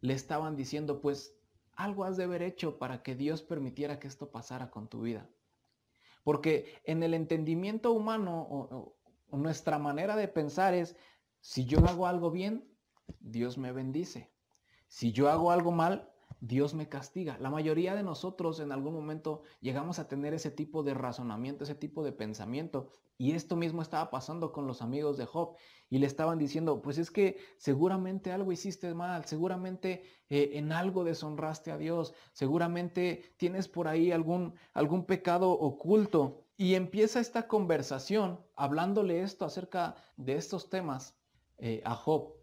le 0.00 0.14
estaban 0.14 0.54
diciendo, 0.54 1.00
pues 1.00 1.36
algo 1.72 2.04
has 2.04 2.16
de 2.16 2.24
haber 2.24 2.42
hecho 2.42 2.78
para 2.78 3.02
que 3.02 3.16
Dios 3.16 3.42
permitiera 3.42 3.98
que 3.98 4.06
esto 4.06 4.30
pasara 4.30 4.70
con 4.70 4.88
tu 4.88 5.02
vida. 5.02 5.28
Porque 6.22 6.80
en 6.84 7.02
el 7.02 7.14
entendimiento 7.14 7.92
humano 7.92 8.97
nuestra 9.32 9.78
manera 9.78 10.16
de 10.16 10.28
pensar 10.28 10.74
es, 10.74 10.96
si 11.40 11.64
yo 11.64 11.78
hago 11.86 12.06
algo 12.06 12.30
bien, 12.30 12.68
Dios 13.20 13.58
me 13.58 13.72
bendice. 13.72 14.30
Si 14.86 15.12
yo 15.12 15.28
hago 15.28 15.50
algo 15.50 15.70
mal, 15.70 16.10
Dios 16.40 16.74
me 16.74 16.88
castiga. 16.88 17.36
La 17.40 17.50
mayoría 17.50 17.94
de 17.94 18.02
nosotros 18.02 18.60
en 18.60 18.70
algún 18.70 18.94
momento 18.94 19.42
llegamos 19.60 19.98
a 19.98 20.08
tener 20.08 20.34
ese 20.34 20.50
tipo 20.50 20.82
de 20.82 20.94
razonamiento, 20.94 21.64
ese 21.64 21.74
tipo 21.74 22.04
de 22.04 22.12
pensamiento. 22.12 22.88
Y 23.16 23.32
esto 23.32 23.56
mismo 23.56 23.82
estaba 23.82 24.10
pasando 24.10 24.52
con 24.52 24.66
los 24.66 24.80
amigos 24.80 25.16
de 25.16 25.26
Job. 25.26 25.56
Y 25.90 25.98
le 25.98 26.06
estaban 26.06 26.38
diciendo, 26.38 26.80
pues 26.80 26.98
es 26.98 27.10
que 27.10 27.38
seguramente 27.56 28.30
algo 28.30 28.52
hiciste 28.52 28.94
mal, 28.94 29.24
seguramente 29.24 30.04
eh, 30.28 30.50
en 30.54 30.70
algo 30.70 31.02
deshonraste 31.02 31.72
a 31.72 31.78
Dios, 31.78 32.14
seguramente 32.32 33.34
tienes 33.36 33.66
por 33.66 33.88
ahí 33.88 34.12
algún, 34.12 34.54
algún 34.72 35.04
pecado 35.04 35.50
oculto. 35.50 36.44
Y 36.60 36.74
empieza 36.74 37.20
esta 37.20 37.46
conversación 37.46 38.44
hablándole 38.56 39.22
esto 39.22 39.44
acerca 39.44 39.94
de 40.16 40.34
estos 40.34 40.68
temas 40.68 41.16
eh, 41.56 41.80
a 41.84 41.94
Job. 41.94 42.34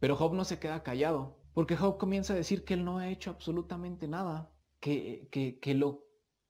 Pero 0.00 0.16
Job 0.16 0.34
no 0.34 0.44
se 0.44 0.58
queda 0.58 0.82
callado. 0.82 1.38
Porque 1.54 1.76
Job 1.76 1.96
comienza 1.96 2.32
a 2.32 2.36
decir 2.36 2.64
que 2.64 2.74
él 2.74 2.84
no 2.84 2.98
ha 2.98 3.08
hecho 3.08 3.30
absolutamente 3.30 4.08
nada, 4.08 4.52
que, 4.80 5.28
que, 5.30 5.74
lo, 5.74 6.04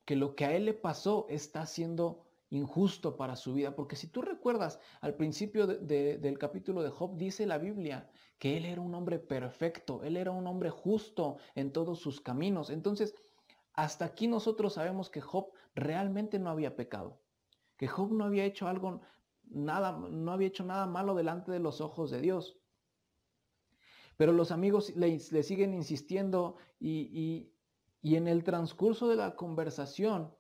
que 0.07 0.17
lo 0.17 0.35
que 0.35 0.47
a 0.47 0.57
él 0.57 0.65
le 0.65 0.73
pasó 0.73 1.27
está 1.29 1.67
siendo 1.67 2.25
injusto 2.49 3.19
para 3.19 3.37
su 3.37 3.53
vida. 3.53 3.77
Porque 3.77 3.97
si 3.97 4.07
tú 4.07 4.23
recuerdas, 4.23 4.81
al 5.03 5.15
principio 5.15 5.67
del 5.67 6.39
capítulo 6.39 6.83
de 6.83 6.89
Job 6.89 7.19
dice 7.19 7.45
la 7.45 7.59
Biblia 7.59 8.11
que 8.39 8.57
él 8.57 8.65
era 8.65 8.81
un 8.81 8.95
hombre 8.95 9.19
perfecto, 9.19 10.03
él 10.05 10.17
era 10.17 10.31
un 10.31 10.47
hombre 10.47 10.71
justo 10.71 11.37
en 11.55 11.71
todos 11.71 11.99
sus 11.99 12.23
caminos. 12.23 12.71
Entonces, 12.71 13.15
hasta 13.75 14.05
aquí 14.05 14.27
nosotros 14.27 14.75
sabemos 14.75 15.11
que 15.11 15.21
Job 15.21 15.53
realmente 15.75 16.39
no 16.39 16.50
había 16.50 16.77
pecado, 16.77 17.21
que 17.77 17.89
Job 17.89 18.12
no 18.12 18.25
había 18.25 18.45
hecho 18.45 18.69
algo, 18.69 19.00
nada, 19.45 19.93
no 19.93 20.33
había 20.33 20.49
hecho 20.49 20.65
nada 20.65 20.87
malo 20.87 21.15
delante 21.15 21.53
de 21.53 21.61
los 21.61 21.81
ojos 21.81 22.11
de 22.11 22.21
Dios. 22.21 22.61
Pero 24.17 24.33
los 24.33 24.50
amigos 24.50 24.95
le, 24.97 25.19
siguen 25.19 25.73
insistiendo 25.73 26.57
y, 26.79 27.55
en 28.03 28.29
el 28.29 28.45
transcurso 28.45 29.09
de 29.09 29.17
la 29.17 29.35
conversación, 29.35 30.35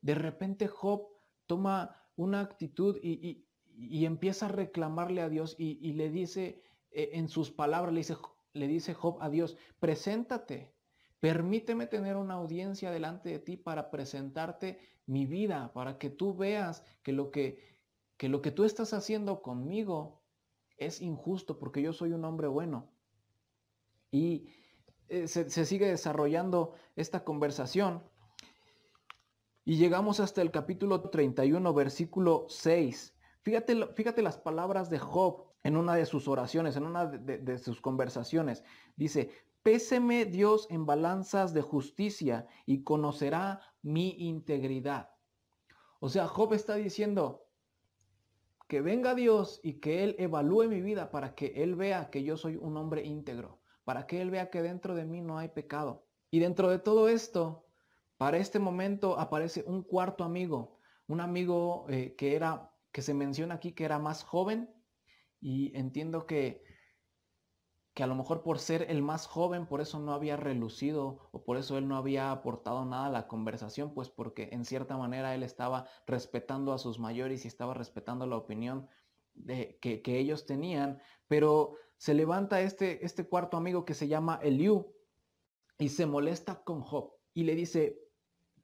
de 0.00 0.16
repente 0.16 0.66
Job 0.66 1.06
toma 1.46 1.96
una 2.16 2.40
actitud 2.40 2.98
y, 3.02 3.46
empieza 4.04 4.46
a 4.46 4.48
reclamarle 4.48 5.20
a 5.20 5.28
Dios 5.28 5.54
y, 5.58 5.92
le 5.92 6.10
dice 6.10 6.64
eh, 6.90 7.10
en 7.12 7.28
sus 7.28 7.52
palabras, 7.52 7.94
le 7.94 8.00
dice, 8.00 8.16
le 8.52 8.66
dice 8.66 8.94
Job 8.94 9.18
a 9.20 9.30
Dios, 9.30 9.56
preséntate, 9.78 10.73
permíteme 11.24 11.86
tener 11.86 12.16
una 12.16 12.34
audiencia 12.34 12.90
delante 12.90 13.30
de 13.30 13.38
ti 13.38 13.56
para 13.56 13.90
presentarte 13.90 14.78
mi 15.06 15.24
vida, 15.24 15.72
para 15.72 15.96
que 15.96 16.10
tú 16.10 16.36
veas 16.36 16.84
que 17.02 17.14
lo 17.14 17.30
que, 17.30 17.80
que 18.18 18.28
lo 18.28 18.42
que 18.42 18.50
tú 18.50 18.64
estás 18.64 18.92
haciendo 18.92 19.40
conmigo 19.40 20.20
es 20.76 21.00
injusto 21.00 21.58
porque 21.58 21.80
yo 21.80 21.94
soy 21.94 22.12
un 22.12 22.26
hombre 22.26 22.46
bueno. 22.48 22.90
Y 24.10 24.50
eh, 25.08 25.26
se, 25.26 25.48
sigue 25.48 25.86
desarrollando 25.86 26.74
esta 26.94 27.24
conversación. 27.24 28.02
Y 29.64 29.78
llegamos 29.78 30.20
hasta 30.20 30.42
el 30.42 30.50
capítulo 30.50 31.08
31, 31.08 31.72
versículo 31.72 32.44
6. 32.50 33.14
Fíjate, 33.40 33.86
fíjate 33.94 34.20
las 34.20 34.36
palabras 34.36 34.90
de 34.90 34.98
Job 34.98 35.54
en 35.64 35.78
una 35.78 35.94
de 35.94 36.04
sus 36.04 36.28
oraciones, 36.28 36.76
en 36.76 36.84
una 36.84 37.06
de, 37.06 37.58
sus 37.58 37.80
conversaciones. 37.80 38.62
Dice, 38.94 39.30
péseme 39.64 40.24
Dios 40.26 40.68
en 40.70 40.86
balanzas 40.86 41.52
de 41.52 41.62
justicia 41.62 42.46
y 42.66 42.84
conocerá 42.84 43.60
mi 43.82 44.10
integridad. 44.28 45.10
O 45.98 46.08
sea, 46.08 46.28
Job 46.28 46.52
está 46.52 46.76
diciendo 46.76 47.48
que 48.68 48.80
venga 48.80 49.16
Dios 49.16 49.58
y 49.64 49.80
que 49.80 50.04
Él 50.04 50.14
evalúe 50.20 50.68
mi 50.68 50.80
vida 50.80 51.10
para 51.10 51.34
que 51.34 51.64
Él 51.64 51.74
vea 51.74 52.10
que 52.10 52.22
yo 52.22 52.36
soy 52.36 52.54
un 52.54 52.76
hombre 52.76 53.04
íntegro 53.04 53.64
para 53.84 54.06
que 54.06 54.20
Él 54.20 54.30
vea 54.30 54.50
que 54.50 54.62
dentro 54.62 54.94
de 54.94 55.04
mí 55.04 55.20
no 55.20 55.38
hay 55.38 55.48
pecado. 55.48 56.06
Y 56.30 56.40
dentro 56.40 56.68
de 56.70 56.78
todo 56.78 57.08
esto, 57.08 57.66
para 58.16 58.38
este 58.38 58.58
momento 58.58 59.18
aparece 59.18 59.62
un 59.66 59.82
cuarto 59.82 60.24
amigo, 60.24 60.80
un 61.06 61.20
amigo 61.20 61.86
eh, 61.88 62.14
que 62.16 62.34
era, 62.34 62.72
que 62.90 63.02
se 63.02 63.14
menciona 63.14 63.54
aquí 63.54 63.72
que 63.72 63.84
era 63.84 63.98
más 63.98 64.24
joven 64.24 64.74
y 65.40 65.76
entiendo 65.76 66.26
que, 66.26 66.63
que 67.94 68.02
a 68.02 68.08
lo 68.08 68.16
mejor 68.16 68.42
por 68.42 68.58
ser 68.58 68.86
el 68.90 69.02
más 69.02 69.26
joven, 69.26 69.66
por 69.66 69.80
eso 69.80 70.00
no 70.00 70.12
había 70.12 70.36
relucido 70.36 71.28
o 71.30 71.44
por 71.44 71.56
eso 71.56 71.78
él 71.78 71.86
no 71.86 71.96
había 71.96 72.32
aportado 72.32 72.84
nada 72.84 73.06
a 73.06 73.10
la 73.10 73.28
conversación, 73.28 73.94
pues 73.94 74.10
porque 74.10 74.48
en 74.52 74.64
cierta 74.64 74.96
manera 74.96 75.34
él 75.34 75.44
estaba 75.44 75.86
respetando 76.06 76.72
a 76.72 76.78
sus 76.78 76.98
mayores 76.98 77.44
y 77.44 77.48
estaba 77.48 77.72
respetando 77.72 78.26
la 78.26 78.36
opinión 78.36 78.88
de, 79.34 79.78
que, 79.80 80.02
que 80.02 80.18
ellos 80.18 80.44
tenían, 80.44 81.00
pero 81.28 81.76
se 81.96 82.14
levanta 82.14 82.60
este, 82.60 83.04
este 83.04 83.28
cuarto 83.28 83.56
amigo 83.56 83.84
que 83.84 83.94
se 83.94 84.08
llama 84.08 84.40
Eliú 84.42 84.92
y 85.78 85.88
se 85.88 86.06
molesta 86.06 86.64
con 86.64 86.80
Job 86.80 87.12
y 87.32 87.44
le 87.44 87.54
dice, 87.54 88.00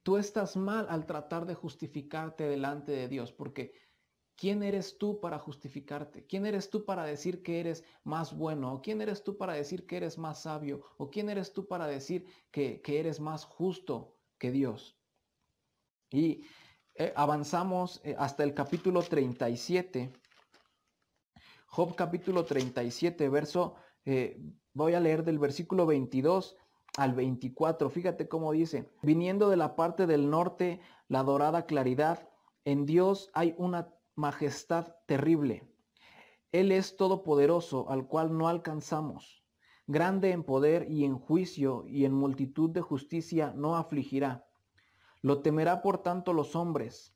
tú 0.03 0.17
estás 0.17 0.57
mal 0.57 0.87
al 0.89 1.05
tratar 1.05 1.45
de 1.45 1.55
justificarte 1.55 2.43
delante 2.43 2.91
de 2.91 3.07
Dios, 3.07 3.31
porque 3.31 3.73
¿quién 4.41 4.63
eres 4.63 4.97
tú 4.97 5.19
para 5.19 5.37
justificarte? 5.37 6.25
¿Quién 6.25 6.47
eres 6.47 6.71
tú 6.71 6.83
para 6.83 7.03
decir 7.03 7.43
que 7.43 7.59
eres 7.59 7.83
más 8.03 8.35
bueno? 8.35 8.73
¿O 8.73 8.81
quién 8.81 8.99
eres 8.99 9.23
tú 9.23 9.37
para 9.37 9.53
decir 9.53 9.85
que 9.85 9.97
eres 9.97 10.17
más 10.17 10.41
sabio? 10.41 10.81
¿O 10.97 11.11
quién 11.11 11.29
eres 11.29 11.53
tú 11.53 11.67
para 11.67 11.85
decir 11.85 12.25
que, 12.49 12.81
eres 12.87 13.19
más 13.19 13.45
justo 13.45 14.17
que 14.39 14.49
Dios? 14.49 14.97
Y 16.09 16.43
eh, 16.95 17.13
avanzamos 17.15 18.01
eh, 18.03 18.15
hasta 18.17 18.43
el 18.43 18.55
capítulo 18.55 19.03
37. 19.03 20.11
Job 21.67 21.93
capítulo 21.95 22.43
37, 22.43 23.29
verso, 23.29 23.75
eh, 24.05 24.41
voy 24.73 24.95
a 24.95 24.99
leer 24.99 25.23
del 25.23 25.37
versículo 25.37 25.85
22 25.85 26.57
al 26.97 27.13
24. 27.13 27.91
Fíjate 27.91 28.27
cómo 28.27 28.53
dice, 28.53 28.89
viniendo 29.03 29.51
de 29.51 29.57
la 29.57 29.75
parte 29.75 30.07
del 30.07 30.31
norte, 30.31 30.79
la 31.09 31.21
dorada 31.21 31.67
claridad, 31.67 32.27
en 32.65 32.87
Dios 32.87 33.29
hay 33.35 33.53
una 33.59 34.00
majestad 34.15 34.95
terrible. 35.07 35.67
Él 36.51 36.71
es 36.71 36.97
todopoderoso, 36.97 37.89
al 37.89 38.07
cual 38.07 38.37
no 38.37 38.47
alcanzamos. 38.47 39.43
Grande 39.87 40.31
en 40.31 40.43
poder 40.43 40.89
y 40.89 41.05
en 41.05 41.17
juicio 41.17 41.85
y 41.87 42.05
en 42.05 42.13
multitud 42.13 42.69
de 42.69 42.81
justicia 42.81 43.53
no 43.55 43.75
afligirá. 43.75 44.47
Lo 45.21 45.41
temerá 45.41 45.81
por 45.81 45.99
tanto 45.99 46.33
los 46.33 46.55
hombres. 46.55 47.15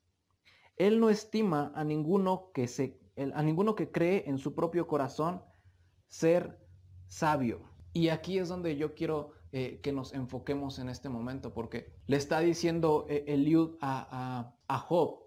Él 0.78 1.00
no 1.00 1.10
estima 1.10 1.72
a 1.75 1.84
ninguno 1.84 2.52
que 2.54 2.68
se 2.68 3.00
a 3.34 3.42
ninguno 3.44 3.75
que 3.75 3.92
cree 3.92 4.25
en 4.28 4.38
su 4.38 4.54
propio 4.54 4.88
corazón 4.88 5.42
ser 6.08 6.60
sabio. 7.08 7.62
Y 7.94 8.10
aquí 8.10 8.38
es 8.40 8.50
donde 8.50 8.75
yo 8.75 8.94
quiero 8.94 9.32
eh, 9.54 9.80
que 9.82 9.94
nos 9.94 10.14
enfoquemos 10.14 10.80
en 10.80 10.90
este 10.90 11.08
momento, 11.08 11.54
porque 11.54 11.94
le 12.08 12.18
está 12.18 12.42
diciendo 12.42 13.06
eh, 13.08 13.24
Eliud 13.28 13.78
a, 13.80 14.54
a, 14.68 14.80
Job, 14.80 15.25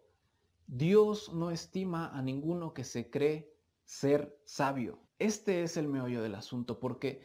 Dios 0.69 1.33
no 1.33 1.51
estima 1.51 2.09
a 2.11 2.21
ninguno 2.21 2.75
que 2.75 2.85
se 2.85 3.11
cree 3.11 3.51
ser 3.85 4.39
sabio. 4.45 4.99
Este 5.19 5.63
es 5.63 5.79
el 5.79 5.89
meollo 5.89 6.23
del 6.23 6.35
asunto, 6.35 6.79
porque 6.79 7.23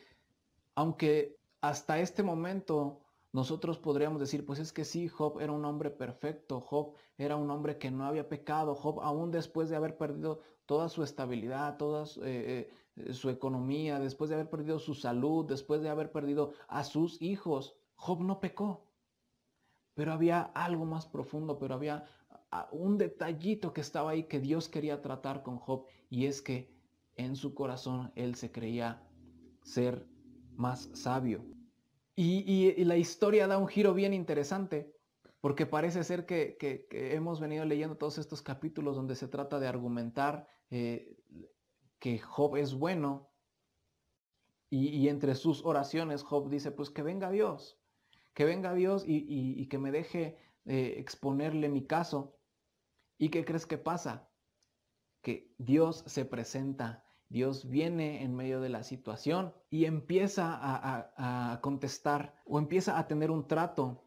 aunque 0.75 1.37
hasta 1.59 1.99
este 1.99 2.23
momento 2.23 3.01
nosotros 3.33 3.77
podríamos 3.77 4.21
decir, 4.21 4.45
pues 4.45 4.59
es 4.59 4.71
que 4.71 4.85
sí, 4.85 5.09
Job 5.09 5.41
era 5.41 5.51
un 5.51 5.65
hombre 5.65 5.89
perfecto, 5.89 6.61
Job 6.61 6.93
era 7.17 7.35
un 7.35 7.51
hombre 7.51 7.77
que 7.77 7.91
no 7.91 8.05
había 8.05 8.29
pecado, 8.29 8.75
Job 8.75 9.01
aún 9.01 9.29
después 9.29 9.69
de 9.69 9.75
haber 9.75 9.97
perdido 9.97 10.39
toda 10.65 10.87
su 10.87 11.03
estabilidad, 11.03 11.75
toda 11.75 12.05
eh, 12.23 12.71
eh, 12.95 13.13
su 13.13 13.29
economía, 13.29 13.99
después 13.99 14.29
de 14.29 14.35
haber 14.35 14.49
perdido 14.49 14.79
su 14.79 14.93
salud, 14.93 15.45
después 15.45 15.81
de 15.81 15.89
haber 15.89 16.13
perdido 16.13 16.53
a 16.69 16.85
sus 16.85 17.21
hijos, 17.21 17.75
Job 17.95 18.21
no 18.21 18.39
pecó. 18.39 18.85
Pero 19.95 20.13
había 20.13 20.41
algo 20.41 20.85
más 20.85 21.05
profundo, 21.05 21.59
pero 21.59 21.75
había 21.75 22.05
un 22.71 22.97
detallito 22.97 23.73
que 23.73 23.81
estaba 23.81 24.11
ahí 24.11 24.23
que 24.23 24.39
Dios 24.39 24.69
quería 24.69 25.01
tratar 25.01 25.43
con 25.43 25.57
Job 25.57 25.85
y 26.09 26.25
es 26.25 26.41
que 26.41 26.73
en 27.15 27.35
su 27.35 27.53
corazón 27.53 28.11
él 28.15 28.35
se 28.35 28.51
creía 28.51 29.03
ser 29.63 30.07
más 30.55 30.89
sabio. 30.93 31.45
Y, 32.15 32.83
la 32.85 32.97
historia 32.97 33.47
da 33.47 33.57
un 33.57 33.67
giro 33.67 33.93
bien 33.93 34.13
interesante 34.13 34.93
porque 35.41 35.65
parece 35.65 36.03
ser 36.03 36.25
que, 36.25 36.87
hemos 36.91 37.39
venido 37.39 37.65
leyendo 37.65 37.97
todos 37.97 38.17
estos 38.17 38.41
capítulos 38.41 38.95
donde 38.95 39.15
se 39.15 39.27
trata 39.27 39.59
de 39.59 39.67
argumentar 39.67 40.47
eh, 40.69 41.17
que 41.99 42.19
Job 42.19 42.55
es 42.57 42.75
bueno 42.75 43.29
y, 44.69 45.07
entre 45.07 45.35
sus 45.35 45.63
oraciones 45.65 46.23
Job 46.23 46.49
dice, 46.49 46.71
pues 46.71 46.89
que 46.89 47.03
venga 47.03 47.29
Dios, 47.29 47.79
que 48.33 48.43
venga 48.45 48.73
Dios 48.73 49.03
y, 49.05 49.67
que 49.67 49.77
me 49.77 49.91
deje 49.91 50.37
eh, 50.65 50.95
exponerle 50.97 51.69
mi 51.69 51.85
caso. 51.85 52.35
¿Y 53.23 53.29
qué 53.29 53.45
crees 53.45 53.65
que 53.65 53.77
pasa? 53.77 54.27
Que 55.21 55.55
Dios 55.57 56.03
se 56.07 56.25
presenta, 56.25 57.05
Dios 57.29 57.69
viene 57.69 58.21
en 58.21 58.35
medio 58.35 58.59
de 58.59 58.67
la 58.67 58.83
situación 58.83 59.53
y 59.69 59.85
empieza 59.85 60.59
a 60.61 61.61
contestar 61.61 62.35
o 62.45 62.59
empieza 62.59 62.99
a 62.99 63.07
tener 63.07 63.31
un 63.31 63.47
trato 63.47 64.03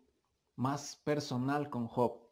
más 0.55 0.97
personal 0.97 1.71
con 1.71 1.87
Job. 1.87 2.29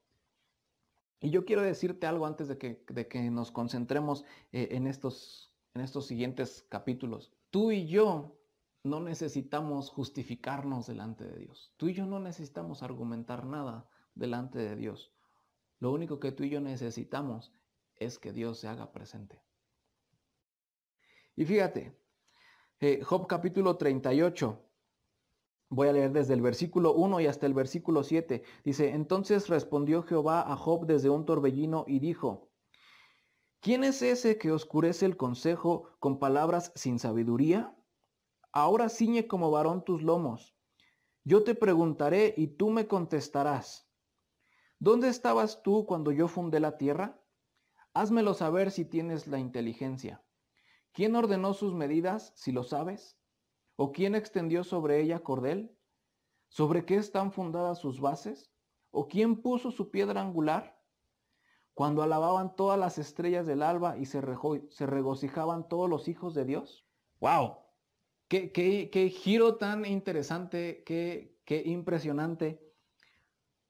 Y 1.21 1.31
yo 1.31 1.47
quiero 1.47 1.63
decirte 1.63 2.07
algo 2.07 2.27
antes 2.27 2.49
de 2.49 2.59
que, 2.59 2.85
de 2.87 3.09
que 3.09 3.31
nos 3.31 3.51
concentremos 3.51 4.27
eh, 4.53 4.69
en, 4.73 4.87
estos, 4.87 5.55
en 5.73 5.81
estos 5.81 6.05
siguientes 6.05 6.67
capítulos. 6.69 7.33
Tú 7.49 7.73
y 7.73 7.87
yo 7.87 8.37
no 8.83 9.01
necesitamos 9.01 9.89
justificarnos 9.89 10.87
delante 10.87 11.25
de 11.25 11.39
Dios. 11.39 11.73
Tú 11.79 11.89
y 11.89 11.95
yo 11.95 12.05
no 12.05 12.21
necesitamos 12.21 12.83
argumentar 12.83 13.47
nada 13.47 13.89
delante 14.15 14.59
de 14.59 14.77
Dios. 14.77 15.14
Lo 15.79 15.93
único 15.93 16.21
que 16.21 16.33
tú 16.33 16.45
y 16.45 16.51
yo 16.51 16.61
necesitamos 16.61 17.53
es 17.97 18.19
que 18.19 18.33
Dios 18.33 18.59
se 18.59 18.69
haga 18.69 18.93
presente. 18.93 19.43
Y 21.37 21.45
fíjate, 21.45 21.99
eh, 22.81 23.03
Job 23.03 23.27
capítulo 23.27 23.77
38, 23.77 24.65
Voy 25.75 25.89
a 25.89 25.93
leer 25.93 26.13
desde 26.13 26.35
el 26.35 26.41
versículo 26.41 26.93
1 26.95 27.21
y 27.21 27.27
hasta 27.27 27.47
el 27.47 27.55
versículo 27.55 28.05
7. 28.05 28.45
Dice, 28.65 28.91
entonces 28.91 29.49
respondió 29.49 30.05
Jehová 30.05 30.41
a 30.41 30.57
Job 30.57 30.87
desde 30.87 31.11
un 31.11 31.25
torbellino 31.25 31.85
y 31.89 31.99
dijo, 31.99 32.53
¿quién 33.61 33.83
es 33.83 34.01
ese 34.03 34.39
que 34.39 34.53
oscurece 34.53 35.05
el 35.05 35.17
consejo 35.17 35.89
con 35.99 36.21
palabras 36.21 36.71
sin 36.77 37.01
sabiduría? 37.01 37.75
Ahora 38.53 38.89
ciñe 38.89 39.27
como 39.27 39.51
varón 39.51 39.85
tus 39.85 40.03
lomos. 40.03 40.55
Yo 41.25 41.43
te 41.43 41.57
preguntaré 41.57 42.35
y 42.37 42.47
tú 42.47 42.71
me 42.71 42.87
contestarás. 42.87 43.84
¿Dónde 44.85 45.09
estabas 45.09 45.63
tú 45.63 45.87
cuando 45.87 46.13
yo 46.13 46.29
fundé 46.29 46.61
la 46.61 46.77
tierra? 46.77 47.19
Házmelo 47.95 48.35
saber 48.35 48.71
si 48.71 48.85
tienes 48.85 49.27
la 49.27 49.39
inteligencia. 49.39 50.23
¿Quién 50.93 51.17
ordenó 51.17 51.55
sus 51.55 51.73
medidas, 51.73 52.35
si 52.37 52.53
lo 52.53 52.65
sabes? 52.65 53.19
¿O 53.77 53.93
quién 53.93 54.15
extendió 54.15 54.63
sobre 54.63 55.01
ella 55.01 55.21
cordel? 55.21 55.75
¿Sobre 56.49 56.85
qué 56.85 56.97
están 56.97 57.33
fundadas 57.33 57.79
sus 57.79 57.99
bases? 57.99 58.53
¿O 58.91 59.09
quién 59.09 59.41
puso 59.41 59.71
su 59.71 59.91
piedra 59.91 60.21
angular? 60.21 60.79
Cuando 61.73 62.03
alababan 62.03 62.55
todas 62.55 62.79
las 62.79 62.99
estrellas 62.99 63.47
del 63.47 63.63
alba 63.63 63.97
y 63.97 64.05
se, 64.05 64.21
regocijaban 64.21 65.67
todos 65.67 65.89
los 65.89 66.09
hijos 66.09 66.35
de 66.35 66.45
Dios. 66.45 66.87
¡Wow! 67.21 67.57
Qué, 68.29 68.53
qué, 68.53 69.09
giro 69.09 69.57
tan 69.57 69.87
interesante, 69.87 70.83
qué, 70.85 71.41
qué 71.47 71.63
impresionante. 71.65 72.61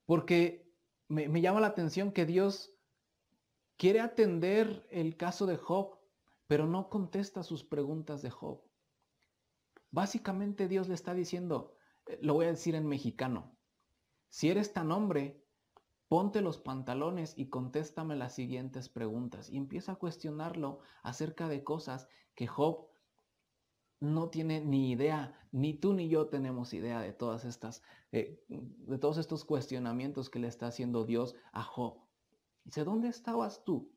Porque 0.05 0.64
me, 1.07 1.41
llama 1.41 1.59
la 1.59 1.67
atención 1.67 2.11
que 2.11 2.25
Dios 2.25 2.73
quiere 3.77 3.99
atender 3.99 4.87
el 4.89 5.17
caso 5.17 5.45
de 5.45 5.57
Job, 5.57 5.99
pero 6.47 6.65
no 6.65 6.89
contesta 6.89 7.43
sus 7.43 7.63
preguntas 7.63 8.21
de 8.21 8.29
Job. 8.29 8.61
Básicamente 9.91 10.67
Dios 10.67 10.87
le 10.87 10.95
está 10.95 11.13
diciendo, 11.13 11.75
eh, 12.07 12.19
lo 12.21 12.33
voy 12.33 12.45
a 12.45 12.49
decir 12.51 12.75
en 12.75 12.87
mexicano, 12.87 13.57
si 14.29 14.49
eres 14.49 14.73
tan 14.73 14.91
hombre, 14.91 15.45
ponte 16.07 16.41
los 16.41 16.57
pantalones 16.57 17.33
y 17.37 17.49
contéstame 17.49 18.15
las 18.15 18.35
siguientes 18.35 18.89
preguntas. 18.89 19.49
Y 19.49 19.57
empieza 19.57 19.93
a 19.93 19.95
cuestionarlo 19.95 20.79
acerca 21.03 21.47
de 21.47 21.63
cosas 21.63 22.07
que 22.35 22.47
Job 22.47 22.89
no 23.99 24.29
tiene 24.29 24.61
ni 24.61 24.91
idea, 24.91 25.33
ni 25.51 25.73
tú 25.73 25.93
ni 25.93 26.09
yo 26.09 26.27
tenemos 26.27 26.73
idea 26.73 27.01
de 27.01 27.13
todas 27.13 27.45
estas, 27.45 27.81
eh, 28.11 28.43
de 28.49 28.97
todos 28.97 29.17
estos 29.17 29.45
cuestionamientos 29.45 30.29
que 30.29 30.39
le 30.39 30.47
está 30.47 30.67
haciendo 30.67 31.05
Dios 31.05 31.35
a 31.51 31.63
Job. 31.63 31.97
Dice, 32.63 32.83
¿dónde 32.83 33.09
estabas 33.09 33.63
tú 33.63 33.91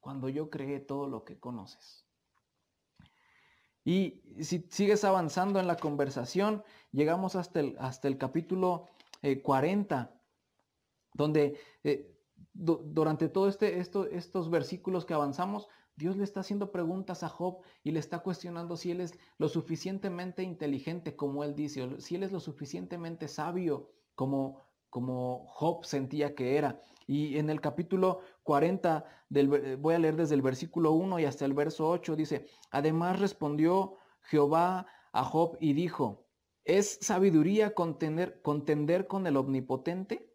cuando 0.00 0.28
yo 0.28 0.50
creé 0.50 0.80
todo 0.80 1.08
lo 1.08 1.24
que 1.24 1.38
conoces? 1.38 2.06
Y 3.84 4.22
si 4.42 4.66
sigues 4.70 5.04
avanzando 5.04 5.60
en 5.60 5.66
la 5.66 5.76
conversación, 5.76 6.62
llegamos 6.92 7.36
hasta 7.36 7.60
el, 7.60 7.76
hasta 7.78 8.08
el 8.08 8.18
capítulo 8.18 8.86
40, 9.42 10.12
eh, 10.12 10.18
donde 11.14 11.58
eh, 11.84 12.14
durante 12.52 13.28
todos 13.28 13.54
este, 13.54 13.78
estos 13.78 14.50
versículos 14.50 15.06
que 15.06 15.14
avanzamos, 15.14 15.68
Dios 15.98 16.16
le 16.16 16.22
está 16.22 16.40
haciendo 16.40 16.70
preguntas 16.70 17.24
a 17.24 17.28
Job 17.28 17.58
y 17.82 17.90
le 17.90 17.98
está 17.98 18.20
cuestionando 18.20 18.76
si 18.76 18.92
él 18.92 19.00
es 19.00 19.18
lo 19.36 19.48
suficientemente 19.48 20.44
inteligente 20.44 21.16
como 21.16 21.42
él 21.42 21.56
dice, 21.56 21.82
o 21.82 22.00
si 22.00 22.14
él 22.14 22.22
es 22.22 22.30
lo 22.30 22.38
suficientemente 22.38 23.26
sabio 23.26 23.90
como, 24.14 24.62
como 24.90 25.44
Job 25.48 25.84
sentía 25.84 26.36
que 26.36 26.56
era. 26.56 26.80
Y 27.08 27.36
en 27.38 27.50
el 27.50 27.60
capítulo 27.60 28.20
40, 28.44 29.04
del, 29.28 29.76
voy 29.76 29.94
a 29.94 29.98
leer 29.98 30.14
desde 30.14 30.36
el 30.36 30.42
versículo 30.42 30.92
1 30.92 31.18
y 31.18 31.24
hasta 31.24 31.44
el 31.44 31.52
verso 31.52 31.90
8, 31.90 32.14
dice, 32.14 32.46
además 32.70 33.18
respondió 33.18 33.96
Jehová 34.20 34.86
a 35.12 35.24
Job 35.24 35.56
y 35.58 35.72
dijo, 35.72 36.28
¿es 36.64 36.98
sabiduría 37.00 37.74
contender, 37.74 38.40
contender 38.42 39.08
con 39.08 39.26
el 39.26 39.36
omnipotente? 39.36 40.32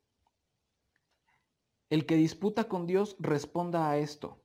El 1.89 2.05
que 2.05 2.17
disputa 2.17 2.65
con 2.65 2.85
Dios 2.85 3.15
responda 3.19 3.89
a 3.89 3.97
esto. 3.97 4.42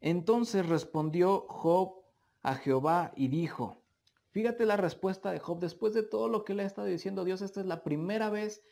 Entonces 0.00 0.66
respondió 0.66 1.46
Job 1.48 2.02
a 2.42 2.54
Jehová 2.54 3.12
y 3.16 3.28
dijo, 3.28 3.82
fíjate 4.30 4.66
la 4.66 4.76
respuesta 4.76 5.32
de 5.32 5.40
Job 5.40 5.58
después 5.58 5.94
de 5.94 6.02
todo 6.02 6.28
lo 6.28 6.44
que 6.44 6.54
le 6.54 6.62
ha 6.62 6.66
estado 6.66 6.86
diciendo 6.86 7.24
Dios, 7.24 7.42
esta 7.42 7.60
es 7.60 7.66
la 7.66 7.82
primera 7.82 8.30
vez 8.30 8.62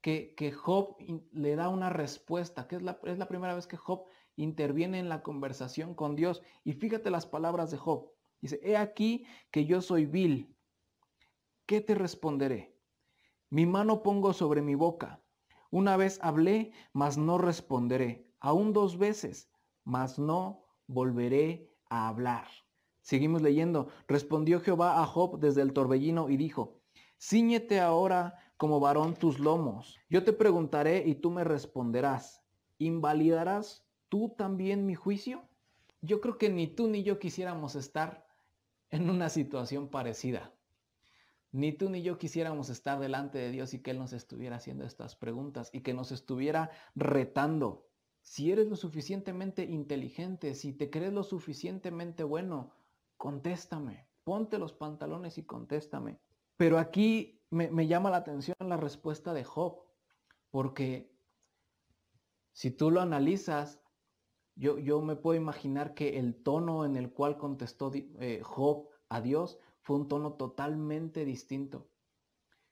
que, 0.00 0.34
que 0.34 0.52
Job 0.52 0.96
le 1.32 1.56
da 1.56 1.68
una 1.68 1.90
respuesta, 1.90 2.66
que 2.66 2.76
es 2.76 2.82
la, 2.82 2.98
es 3.04 3.18
la 3.18 3.28
primera 3.28 3.54
vez 3.54 3.66
que 3.66 3.76
Job 3.76 4.04
interviene 4.36 4.98
en 4.98 5.08
la 5.08 5.22
conversación 5.22 5.94
con 5.94 6.16
Dios. 6.16 6.42
Y 6.64 6.72
fíjate 6.72 7.10
las 7.10 7.26
palabras 7.26 7.70
de 7.70 7.76
Job. 7.76 8.10
Dice, 8.40 8.60
he 8.62 8.76
aquí 8.76 9.26
que 9.50 9.66
yo 9.66 9.82
soy 9.82 10.06
vil. 10.06 10.56
¿Qué 11.66 11.80
te 11.80 11.94
responderé? 11.94 12.74
Mi 13.50 13.66
mano 13.66 14.02
pongo 14.02 14.32
sobre 14.32 14.62
mi 14.62 14.74
boca. 14.74 15.22
Una 15.70 15.96
vez 15.96 16.18
hablé, 16.22 16.72
mas 16.92 17.18
no 17.18 17.38
responderé. 17.38 18.26
Aún 18.40 18.72
dos 18.72 18.96
veces, 18.96 19.49
mas 19.84 20.18
no 20.18 20.64
volveré 20.86 21.70
a 21.88 22.08
hablar. 22.08 22.46
Seguimos 23.00 23.42
leyendo. 23.42 23.88
Respondió 24.06 24.60
Jehová 24.60 25.02
a 25.02 25.06
Job 25.06 25.38
desde 25.40 25.62
el 25.62 25.72
torbellino 25.72 26.28
y 26.28 26.36
dijo, 26.36 26.80
Cíñete 27.20 27.80
ahora 27.80 28.38
como 28.56 28.80
varón 28.80 29.14
tus 29.14 29.38
lomos. 29.38 29.98
Yo 30.08 30.24
te 30.24 30.32
preguntaré 30.32 31.04
y 31.06 31.14
tú 31.14 31.30
me 31.30 31.44
responderás. 31.44 32.42
¿Invalidarás 32.78 33.86
tú 34.08 34.34
también 34.36 34.86
mi 34.86 34.94
juicio? 34.94 35.42
Yo 36.02 36.20
creo 36.20 36.38
que 36.38 36.48
ni 36.48 36.66
tú 36.66 36.88
ni 36.88 37.02
yo 37.02 37.18
quisiéramos 37.18 37.74
estar 37.74 38.26
en 38.90 39.10
una 39.10 39.28
situación 39.28 39.88
parecida. 39.88 40.54
Ni 41.52 41.72
tú 41.72 41.90
ni 41.90 42.02
yo 42.02 42.16
quisiéramos 42.16 42.70
estar 42.70 43.00
delante 43.00 43.38
de 43.38 43.50
Dios 43.50 43.74
y 43.74 43.80
que 43.80 43.90
Él 43.90 43.98
nos 43.98 44.12
estuviera 44.12 44.56
haciendo 44.56 44.84
estas 44.84 45.16
preguntas 45.16 45.68
y 45.72 45.80
que 45.80 45.94
nos 45.94 46.12
estuviera 46.12 46.70
retando. 46.94 47.89
Si 48.30 48.52
eres 48.52 48.68
lo 48.68 48.76
suficientemente 48.76 49.64
inteligente, 49.64 50.54
si 50.54 50.72
te 50.72 50.88
crees 50.88 51.12
lo 51.12 51.24
suficientemente 51.24 52.22
bueno, 52.22 52.70
contéstame. 53.16 54.06
Ponte 54.22 54.56
los 54.56 54.72
pantalones 54.72 55.36
y 55.36 55.42
contéstame. 55.42 56.20
Pero 56.56 56.78
aquí 56.78 57.42
me, 57.50 57.88
llama 57.88 58.08
la 58.08 58.18
atención 58.18 58.54
la 58.60 58.76
respuesta 58.76 59.34
de 59.34 59.42
Job, 59.42 59.82
porque 60.52 61.12
si 62.52 62.70
tú 62.70 62.92
lo 62.92 63.00
analizas, 63.00 63.80
yo, 64.54 65.02
me 65.02 65.16
puedo 65.16 65.36
imaginar 65.36 65.94
que 65.94 66.20
el 66.20 66.40
tono 66.40 66.84
en 66.84 66.94
el 66.94 67.12
cual 67.12 67.36
contestó 67.36 67.90
eh, 67.92 68.42
Job 68.44 68.90
a 69.08 69.20
Dios 69.20 69.58
fue 69.80 69.96
un 69.96 70.06
tono 70.06 70.34
totalmente 70.34 71.24
distinto. 71.24 71.88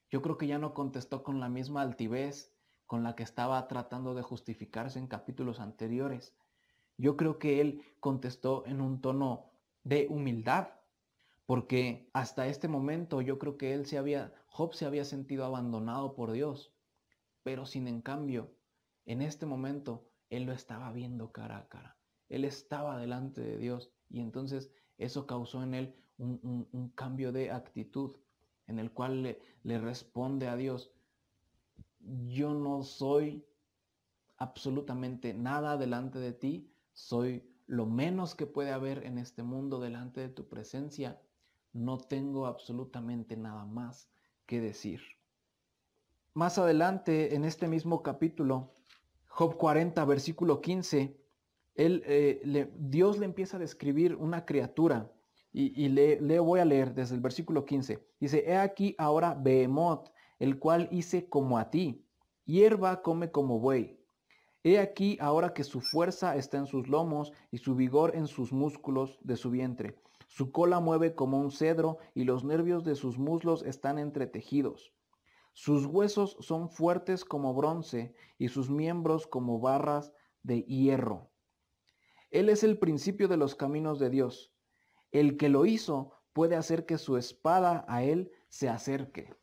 Yo 0.09 0.23
creo 0.23 0.39
que 0.39 0.47
ya 0.47 0.59
no 0.59 0.73
contestó 0.73 1.25
con 1.25 1.41
la 1.41 1.49
misma 1.49 1.83
altivez 1.83 2.57
con 2.89 3.05
la 3.05 3.15
que 3.15 3.23
estaba 3.23 3.69
tratando 3.69 4.15
de 4.15 4.23
justificarse 4.23 4.99
en 4.99 5.09
capítulos 5.09 5.61
anteriores. 5.61 6.35
Yo 6.97 7.19
creo 7.19 7.39
que 7.39 7.61
él 7.61 7.83
contestó 8.01 8.65
en 8.67 8.81
un 8.81 9.03
tono 9.03 9.51
de 9.85 10.07
humildad, 10.09 10.69
porque 11.45 12.09
hasta 12.15 12.47
este 12.49 12.67
momento 12.67 13.21
yo 13.21 13.39
creo 13.39 13.59
que 13.59 13.75
él 13.75 13.85
se 13.85 13.99
había, 13.99 14.33
Job 14.47 14.75
se 14.75 14.87
había 14.87 15.05
sentido 15.05 15.45
abandonado 15.45 16.15
por 16.15 16.33
Dios, 16.33 16.73
pero 17.43 17.67
sin 17.67 17.89
en 17.89 18.01
cambio, 18.01 18.55
en 19.05 19.21
este 19.21 19.45
momento 19.45 20.09
él 20.31 20.45
lo 20.45 20.53
estaba 20.53 20.91
viendo 20.91 21.31
cara 21.31 21.59
a 21.59 21.69
cara. 21.69 21.99
Él 22.31 22.47
estaba 22.47 22.99
delante 22.99 23.43
de 23.43 23.59
Dios 23.59 23.93
y 24.09 24.21
entonces 24.21 24.71
eso 24.97 25.27
causó 25.27 25.63
en 25.63 25.75
él 25.75 25.95
un, 26.17 26.91
cambio 26.95 27.33
de 27.33 27.51
actitud 27.51 28.17
en 28.67 28.79
el 28.79 28.91
cual 28.93 29.23
le, 29.23 29.41
le 29.63 29.79
responde 29.79 30.49
a 30.49 30.57
Dios, 30.57 30.91
yo 32.27 32.55
no 32.55 32.83
soy 32.83 33.45
absolutamente 34.37 35.35
nada 35.35 35.77
delante 35.77 36.19
de 36.19 36.33
ti, 36.33 36.71
soy 36.93 37.45
lo 37.67 37.87
menos 37.87 38.35
que 38.35 38.47
puede 38.47 38.71
haber 38.73 39.05
en 39.05 39.19
este 39.19 39.43
mundo 39.43 39.81
delante 39.81 40.21
de 40.21 40.29
tu 40.29 40.49
presencia, 40.49 41.21
no 41.73 41.99
tengo 41.99 42.47
absolutamente 42.47 43.37
nada 43.37 43.65
más 43.65 44.11
que 44.47 44.61
decir. 44.61 45.01
Más 46.35 46.59
adelante, 46.59 47.35
en 47.35 47.45
este 47.45 47.69
mismo 47.69 48.03
capítulo, 48.03 48.73
Job 49.27 49.57
40, 49.57 50.05
versículo 50.05 50.61
15, 50.61 51.21
él, 51.75 52.03
eh, 52.07 52.73
Dios 52.77 53.19
le 53.19 53.27
empieza 53.27 53.57
a 53.57 53.61
describir 53.61 54.15
una 54.15 54.45
criatura. 54.45 55.13
Y, 55.51 55.89
le, 55.89 56.21
le, 56.21 56.39
voy 56.39 56.61
a 56.61 56.65
leer 56.65 56.95
desde 56.95 57.17
el 57.17 57.21
versículo 57.21 57.65
15. 57.65 58.07
Dice, 58.21 58.45
he 58.47 58.57
aquí 58.57 58.95
ahora 58.97 59.35
Behemoth, 59.35 60.09
el 60.39 60.59
cual 60.59 60.89
hice 60.91 61.29
como 61.29 61.59
a 61.59 61.71
ti. 61.71 62.05
Hierba 62.45 63.03
come 63.03 63.31
como 63.31 63.59
buey. 63.59 63.99
He 64.65 64.79
aquí 64.79 65.17
ahora 65.21 65.55
que 65.55 65.65
su 65.65 65.81
fuerza 65.81 66.37
está 66.37 66.59
en 66.59 66.67
sus 66.67 66.89
lomos 66.89 67.33
y 67.51 67.59
su 67.59 67.75
vigor 67.75 68.17
en 68.17 68.27
sus 68.27 68.53
músculos 68.53 69.19
de 69.23 69.37
su 69.37 69.51
vientre. 69.51 70.01
Su 70.27 70.53
cola 70.53 70.81
mueve 70.81 71.15
como 71.15 71.41
un 71.41 71.51
cedro 71.51 71.99
y 72.15 72.25
los 72.25 72.45
nervios 72.45 72.85
de 72.85 72.95
sus 72.95 73.19
muslos 73.19 73.63
están 73.63 73.99
entretejidos. 73.99 74.93
Sus 75.53 75.87
huesos 75.87 76.37
son 76.41 76.69
fuertes 76.69 77.25
como 77.25 77.55
bronce 77.55 78.15
y 78.37 78.49
sus 78.49 78.71
miembros 78.71 79.27
como 79.27 79.59
barras 79.59 80.13
de 80.43 80.63
hierro. 80.63 81.31
Él 82.31 82.49
es 82.49 82.63
el 82.63 82.79
principio 82.79 83.27
de 83.27 83.39
los 83.39 83.55
caminos 83.55 83.99
de 83.99 84.11
Dios. 84.11 84.53
El 85.11 85.37
que 85.37 85.49
lo 85.49 85.67
hizo 85.67 86.13
puede 86.33 86.57
hacer 86.57 86.85
que 86.85 86.99
su 86.99 87.17
espada 87.17 87.85
a 87.89 88.03
él 88.03 88.31
se 88.49 88.69
acerque. 88.69 89.35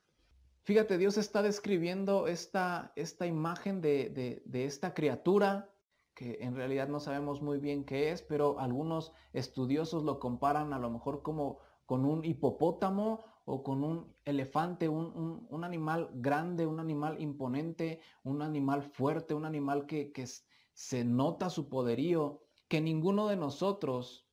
Fíjate, 0.66 0.98
Dios 0.98 1.18
está 1.18 1.42
describiendo 1.42 2.28
esta, 2.28 2.92
esta 2.96 3.26
imagen 3.26 3.82
de, 3.82 4.42
de 4.46 4.66
esta 4.66 4.94
criatura 4.94 5.72
que 6.16 6.38
en 6.42 6.56
realidad 6.56 6.88
no 6.88 7.00
sabemos 7.00 7.42
muy 7.42 7.60
bien 7.60 7.84
qué 7.84 8.12
es, 8.12 8.22
pero 8.22 8.58
algunos 8.60 9.12
estudiosos 9.34 10.04
lo 10.04 10.20
comparan 10.20 10.74
a 10.74 10.80
lo 10.80 10.90
mejor 10.90 11.22
como 11.22 11.60
con 11.86 12.06
un 12.06 12.24
hipopótamo 12.24 13.26
o 13.44 13.62
con 13.64 13.84
un 13.84 14.16
elefante, 14.24 14.90
un, 14.90 15.64
animal 15.64 16.10
grande, 16.16 16.66
un 16.66 16.80
animal 16.80 17.22
imponente, 17.22 18.00
un 18.24 18.42
animal 18.42 18.82
fuerte, 18.82 19.36
un 19.36 19.46
animal 19.46 19.86
que, 19.86 20.12
que 20.12 20.26
se 20.74 21.06
nota 21.06 21.50
su 21.50 21.70
poderío, 21.70 22.42
que 22.68 22.82
ninguno 22.82 23.28
de 23.28 23.36
nosotros 23.36 24.25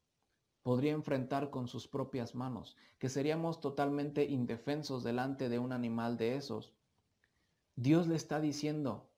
podría 0.62 0.92
enfrentar 0.92 1.50
con 1.50 1.68
sus 1.68 1.88
propias 1.88 2.34
manos, 2.34 2.76
que 2.98 3.08
seríamos 3.08 3.60
totalmente 3.60 4.24
indefensos 4.24 5.02
delante 5.02 5.48
de 5.48 5.58
un 5.58 5.72
animal 5.72 6.16
de 6.16 6.36
esos. 6.36 6.72
Dios 7.76 8.06
le 8.06 8.16
está 8.16 8.40
diciendo, 8.40 9.08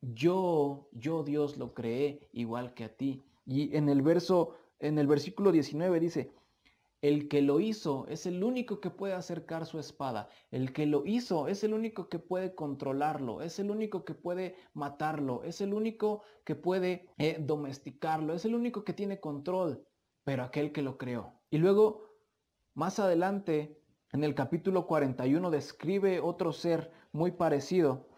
yo, 0.00 0.88
yo 0.92 1.24
Dios 1.24 1.56
lo 1.56 1.74
creé 1.74 2.28
igual 2.32 2.74
que 2.74 2.84
a 2.84 2.96
ti. 2.96 3.24
Y 3.44 3.76
en 3.76 3.88
el 3.88 4.02
verso, 4.02 4.56
en 4.78 4.98
el 4.98 5.06
versículo 5.06 5.52
19 5.52 5.98
dice, 6.00 6.32
el 7.02 7.28
que 7.28 7.42
lo 7.42 7.60
hizo 7.60 8.06
es 8.08 8.26
el 8.26 8.42
único 8.42 8.80
que 8.80 8.90
puede 8.90 9.14
acercar 9.14 9.66
su 9.66 9.78
espada. 9.78 10.28
El 10.50 10.72
que 10.72 10.86
lo 10.86 11.06
hizo 11.06 11.46
es 11.46 11.62
el 11.62 11.74
único 11.74 12.08
que 12.08 12.18
puede 12.18 12.54
controlarlo. 12.54 13.42
Es 13.42 13.58
el 13.58 13.70
único 13.70 14.04
que 14.04 14.14
puede 14.14 14.56
matarlo. 14.74 15.44
Es 15.44 15.60
el 15.60 15.74
único 15.74 16.22
que 16.44 16.54
puede 16.54 17.08
eh, 17.18 17.36
domesticarlo. 17.38 18.34
Es 18.34 18.44
el 18.44 18.54
único 18.54 18.82
que 18.82 18.92
tiene 18.92 19.20
control. 19.20 19.85
Pero 20.26 20.42
aquel 20.42 20.72
que 20.72 20.82
lo 20.82 20.98
creó. 20.98 21.34
Y 21.50 21.58
luego, 21.58 22.10
más 22.74 22.98
adelante, 22.98 23.80
en 24.10 24.24
el 24.24 24.34
capítulo 24.34 24.88
41, 24.88 25.52
describe 25.52 26.18
otro 26.18 26.52
ser 26.52 26.90
muy 27.12 27.30
parecido. 27.30 28.08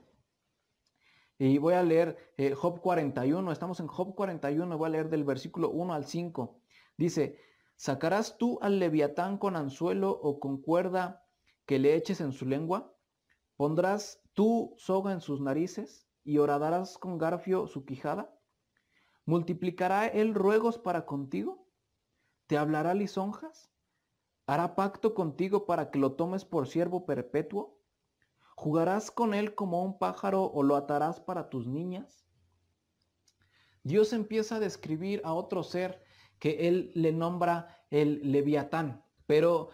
Y 1.38 1.58
voy 1.58 1.74
a 1.74 1.82
leer 1.82 2.32
eh, 2.38 2.54
Job 2.54 2.80
41. 2.80 3.52
Estamos 3.52 3.78
en 3.80 3.88
Job 3.88 4.14
41. 4.14 4.78
Voy 4.78 4.86
a 4.86 4.90
leer 4.90 5.10
del 5.10 5.24
versículo 5.24 5.68
1 5.68 5.92
al 5.92 6.06
5. 6.06 6.62
Dice, 6.96 7.38
¿Sacarás 7.76 8.38
tú 8.38 8.58
al 8.62 8.78
leviatán 8.78 9.36
con 9.36 9.54
anzuelo 9.54 10.10
o 10.10 10.40
con 10.40 10.62
cuerda 10.62 11.26
que 11.66 11.78
le 11.78 11.94
eches 11.94 12.22
en 12.22 12.32
su 12.32 12.46
lengua? 12.46 12.96
¿Pondrás 13.54 14.22
tú 14.32 14.72
soga 14.78 15.12
en 15.12 15.20
sus 15.20 15.42
narices 15.42 16.08
y 16.24 16.38
horadarás 16.38 16.96
con 16.96 17.18
garfio 17.18 17.66
su 17.66 17.84
quijada? 17.84 18.34
¿Multiplicará 19.26 20.06
él 20.06 20.34
ruegos 20.34 20.78
para 20.78 21.04
contigo? 21.04 21.67
¿Te 22.48 22.56
hablará 22.56 22.94
lisonjas? 22.94 23.70
¿Hará 24.46 24.74
pacto 24.74 25.12
contigo 25.12 25.66
para 25.66 25.90
que 25.90 25.98
lo 25.98 26.12
tomes 26.12 26.46
por 26.46 26.66
siervo 26.66 27.04
perpetuo? 27.04 27.78
¿Jugarás 28.56 29.10
con 29.10 29.34
él 29.34 29.54
como 29.54 29.84
un 29.84 29.98
pájaro 29.98 30.44
o 30.44 30.62
lo 30.62 30.74
atarás 30.74 31.20
para 31.20 31.50
tus 31.50 31.66
niñas? 31.66 32.26
Dios 33.82 34.14
empieza 34.14 34.56
a 34.56 34.60
describir 34.60 35.20
a 35.24 35.34
otro 35.34 35.62
ser 35.62 36.02
que 36.38 36.68
él 36.68 36.90
le 36.94 37.12
nombra 37.12 37.84
el 37.90 38.32
leviatán. 38.32 39.04
Pero 39.26 39.68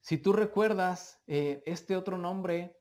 si 0.00 0.18
tú 0.18 0.34
recuerdas, 0.34 1.22
eh, 1.26 1.62
este 1.64 1.96
otro 1.96 2.18
nombre, 2.18 2.78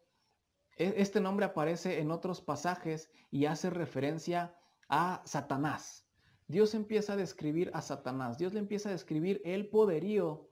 e, 0.75 0.95
este 0.97 1.21
nombre 1.21 1.45
aparece 1.45 2.02
en 2.02 2.12
otros 2.12 2.41
pasajes 2.41 3.10
y 3.32 3.45
hace 3.45 3.69
referencia 3.69 4.54
a 4.89 5.21
Satanás. 5.23 6.09
Dios 6.50 6.76
empieza 6.76 7.14
a 7.14 7.16
describir 7.16 7.72
a 7.74 7.82
Satanás. 7.82 8.38
Dios 8.38 8.54
le 8.54 8.60
empieza 8.60 8.90
a 8.90 8.92
describir 8.92 9.42
el 9.46 9.70
poderío 9.70 10.50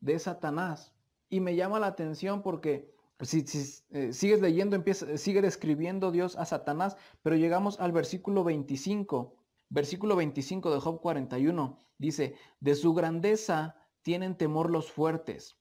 de 0.00 0.18
Satanás. 0.18 0.92
Y 1.30 1.40
me 1.40 1.56
llama 1.56 1.80
la 1.80 1.86
atención 1.86 2.42
porque 2.42 2.94
si, 3.22 3.42
eh, 3.90 4.12
sigues 4.12 4.42
leyendo, 4.42 4.76
sigue 5.16 5.40
describiendo 5.40 6.12
Dios 6.12 6.36
a 6.36 6.44
Satanás, 6.44 6.98
pero 7.22 7.36
llegamos 7.36 7.80
al 7.80 7.92
versículo 7.92 8.44
25 8.44 9.36
Versículo 9.68 10.14
25 10.14 10.72
de 10.72 10.80
Job 10.80 11.00
41 11.00 11.78
dice, 11.98 12.36
de 12.60 12.74
su 12.76 12.94
grandeza 12.94 13.76
tienen 14.02 14.36
temor 14.36 14.70
los 14.70 14.92
fuertes, 14.92 15.58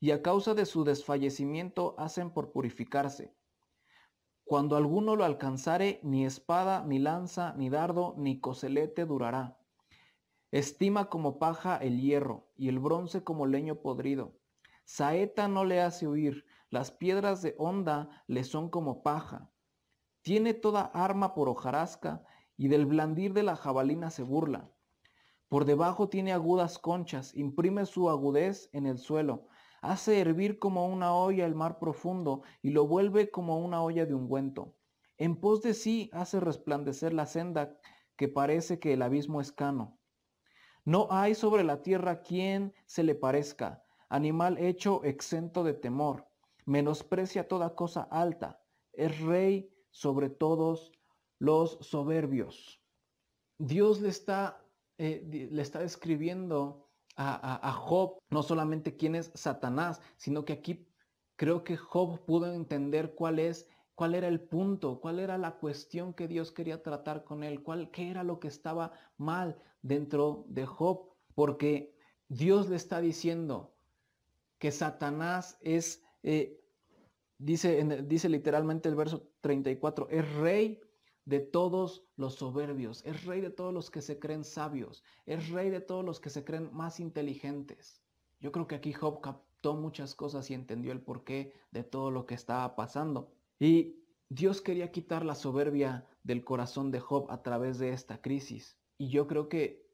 y 0.00 0.12
a 0.12 0.22
causa 0.22 0.54
de 0.54 0.64
su 0.64 0.84
desfallecimiento 0.84 1.94
hacen 1.98 2.30
por 2.30 2.52
purificarse. 2.52 3.34
Cuando 4.44 4.76
alguno 4.76 5.16
lo 5.16 5.24
alcanzare, 5.24 6.00
ni 6.02 6.26
espada, 6.26 6.84
ni 6.84 6.98
lanza, 6.98 7.54
ni 7.56 7.70
dardo, 7.70 8.14
ni 8.18 8.40
coselete 8.40 9.06
durará. 9.06 9.58
Estima 10.50 11.08
como 11.08 11.38
paja 11.38 11.78
el 11.78 12.00
hierro 12.00 12.46
y 12.54 12.68
el 12.68 12.78
bronce 12.78 13.24
como 13.24 13.46
leño 13.46 13.76
podrido. 13.76 14.38
Saeta 14.84 15.48
no 15.48 15.64
le 15.64 15.80
hace 15.80 16.06
huir, 16.06 16.44
las 16.68 16.90
piedras 16.90 17.40
de 17.40 17.54
honda 17.58 18.22
le 18.26 18.44
son 18.44 18.68
como 18.68 19.02
paja. 19.02 19.50
Tiene 20.20 20.52
toda 20.52 20.82
arma 20.82 21.34
por 21.34 21.48
hojarasca 21.48 22.22
y 22.56 22.68
del 22.68 22.84
blandir 22.84 23.32
de 23.32 23.42
la 23.42 23.56
jabalina 23.56 24.10
se 24.10 24.22
burla. 24.22 24.70
Por 25.48 25.64
debajo 25.64 26.08
tiene 26.08 26.32
agudas 26.32 26.78
conchas, 26.78 27.34
imprime 27.34 27.86
su 27.86 28.10
agudez 28.10 28.68
en 28.72 28.86
el 28.86 28.98
suelo, 28.98 29.46
hace 29.84 30.18
hervir 30.18 30.58
como 30.58 30.86
una 30.86 31.14
olla 31.14 31.44
el 31.44 31.54
mar 31.54 31.78
profundo 31.78 32.42
y 32.62 32.70
lo 32.70 32.86
vuelve 32.86 33.30
como 33.30 33.58
una 33.58 33.82
olla 33.82 34.06
de 34.06 34.14
ungüento. 34.14 34.74
En 35.18 35.36
pos 35.36 35.62
de 35.62 35.74
sí 35.74 36.10
hace 36.12 36.40
resplandecer 36.40 37.12
la 37.12 37.26
senda 37.26 37.78
que 38.16 38.28
parece 38.28 38.78
que 38.78 38.94
el 38.94 39.02
abismo 39.02 39.40
es 39.40 39.52
cano. 39.52 39.98
No 40.84 41.08
hay 41.10 41.34
sobre 41.34 41.64
la 41.64 41.82
tierra 41.82 42.22
quien 42.22 42.74
se 42.86 43.02
le 43.02 43.14
parezca, 43.14 43.84
animal 44.08 44.58
hecho 44.58 45.04
exento 45.04 45.64
de 45.64 45.74
temor, 45.74 46.26
menosprecia 46.66 47.48
toda 47.48 47.74
cosa 47.74 48.02
alta, 48.10 48.62
es 48.92 49.20
rey 49.20 49.70
sobre 49.90 50.30
todos 50.30 50.92
los 51.38 51.78
soberbios. 51.80 52.80
Dios 53.58 54.00
le 54.00 54.08
está, 54.08 54.64
eh, 54.98 55.48
le 55.50 55.62
está 55.62 55.80
describiendo 55.80 56.83
a, 57.16 57.72
Job 57.72 58.18
no 58.30 58.42
solamente 58.42 58.96
quién 58.96 59.14
es 59.14 59.30
Satanás, 59.34 60.00
sino 60.16 60.44
que 60.44 60.54
aquí 60.54 60.88
creo 61.36 61.64
que 61.64 61.76
Job 61.76 62.24
pudo 62.24 62.52
entender 62.52 63.14
cuál 63.14 63.38
es 63.38 63.68
cuál 63.94 64.16
era 64.16 64.26
el 64.26 64.40
punto, 64.40 65.00
cuál 65.00 65.20
era 65.20 65.38
la 65.38 65.52
cuestión 65.58 66.14
que 66.14 66.26
Dios 66.26 66.50
quería 66.50 66.82
tratar 66.82 67.22
con 67.22 67.44
él, 67.44 67.62
cuál 67.62 67.92
qué 67.92 68.10
era 68.10 68.24
lo 68.24 68.40
que 68.40 68.48
estaba 68.48 68.92
mal 69.16 69.56
dentro 69.82 70.44
de 70.48 70.66
Job, 70.66 71.10
porque 71.36 71.96
Dios 72.28 72.68
le 72.68 72.74
está 72.74 73.00
diciendo 73.00 73.76
que 74.58 74.72
Satanás 74.72 75.58
es 75.60 76.02
eh, 76.24 76.64
dice, 77.38 77.84
dice 78.04 78.28
literalmente 78.28 78.88
el 78.88 78.94
verso 78.94 79.28
34, 79.40 80.08
es 80.10 80.34
rey 80.36 80.80
de 81.24 81.40
todos 81.40 82.04
los 82.16 82.34
soberbios, 82.34 83.04
es 83.04 83.24
rey 83.24 83.40
de 83.40 83.50
todos 83.50 83.72
los 83.72 83.90
que 83.90 84.02
se 84.02 84.18
creen 84.18 84.44
sabios, 84.44 85.02
es 85.26 85.48
rey 85.48 85.70
de 85.70 85.80
todos 85.80 86.04
los 86.04 86.20
que 86.20 86.30
se 86.30 86.44
creen 86.44 86.70
más 86.72 87.00
inteligentes. 87.00 88.02
Yo 88.40 88.52
creo 88.52 88.66
que 88.66 88.74
aquí 88.74 88.92
Job 88.92 89.20
captó 89.20 89.74
muchas 89.74 90.14
cosas 90.14 90.50
y 90.50 90.54
entendió 90.54 90.92
el 90.92 91.00
porqué 91.00 91.54
de 91.70 91.82
todo 91.82 92.10
lo 92.10 92.26
que 92.26 92.34
estaba 92.34 92.76
pasando. 92.76 93.32
Y 93.58 93.96
Dios 94.28 94.60
quería 94.60 94.92
quitar 94.92 95.24
la 95.24 95.34
soberbia 95.34 96.06
del 96.22 96.44
corazón 96.44 96.90
de 96.90 97.00
Job 97.00 97.30
a 97.30 97.42
través 97.42 97.78
de 97.78 97.92
esta 97.92 98.20
crisis. 98.20 98.76
Y 98.98 99.08
yo 99.08 99.26
creo 99.26 99.48
que 99.48 99.88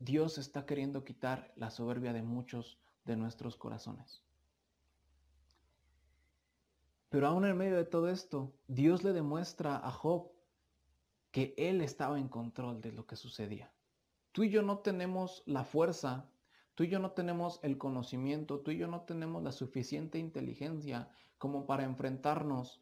Dios 0.00 0.36
está 0.36 0.66
queriendo 0.66 1.04
quitar 1.04 1.52
la 1.56 1.70
soberbia 1.70 2.12
de 2.12 2.22
muchos 2.22 2.78
de 3.04 3.16
nuestros 3.16 3.56
corazones. 3.56 4.22
Pero 7.08 7.28
aún 7.28 7.44
en 7.44 7.56
medio 7.56 7.76
de 7.76 7.84
todo 7.84 8.08
esto, 8.08 8.52
Dios 8.66 9.04
le 9.04 9.12
demuestra 9.12 9.76
a 9.76 9.90
Job 9.90 10.33
que 11.34 11.52
Él 11.56 11.80
estaba 11.80 12.20
en 12.20 12.28
control 12.28 12.80
de 12.80 12.92
lo 12.92 13.08
que 13.08 13.16
sucedía. 13.16 13.72
Tú 14.30 14.44
y 14.44 14.50
yo 14.50 14.62
no 14.62 14.78
tenemos 14.78 15.42
la 15.46 15.64
fuerza, 15.64 16.30
tú 16.76 16.84
y 16.84 16.88
yo 16.88 17.00
no 17.00 17.10
tenemos 17.10 17.58
el 17.64 17.76
conocimiento, 17.76 18.60
tú 18.60 18.70
y 18.70 18.76
yo 18.76 18.86
no 18.86 19.00
tenemos 19.00 19.42
la 19.42 19.50
suficiente 19.50 20.20
inteligencia 20.20 21.10
como 21.36 21.66
para 21.66 21.82
enfrentarnos 21.82 22.80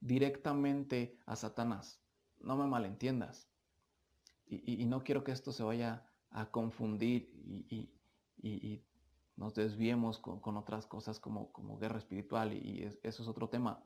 directamente 0.00 1.16
a 1.24 1.36
Satanás. 1.36 2.02
No 2.40 2.56
me 2.56 2.66
malentiendas. 2.66 3.48
Y, 4.48 4.84
no 4.86 5.04
quiero 5.04 5.22
que 5.22 5.30
esto 5.30 5.52
se 5.52 5.62
vaya 5.62 6.04
a 6.30 6.50
confundir 6.50 7.30
y, 7.46 8.82
nos 9.36 9.54
desviemos 9.54 10.18
con, 10.18 10.56
otras 10.56 10.84
cosas 10.88 11.20
como, 11.20 11.52
guerra 11.78 11.98
espiritual 11.98 12.54
y 12.54 12.82
eso 13.04 13.22
es 13.22 13.28
otro 13.28 13.48
tema. 13.48 13.84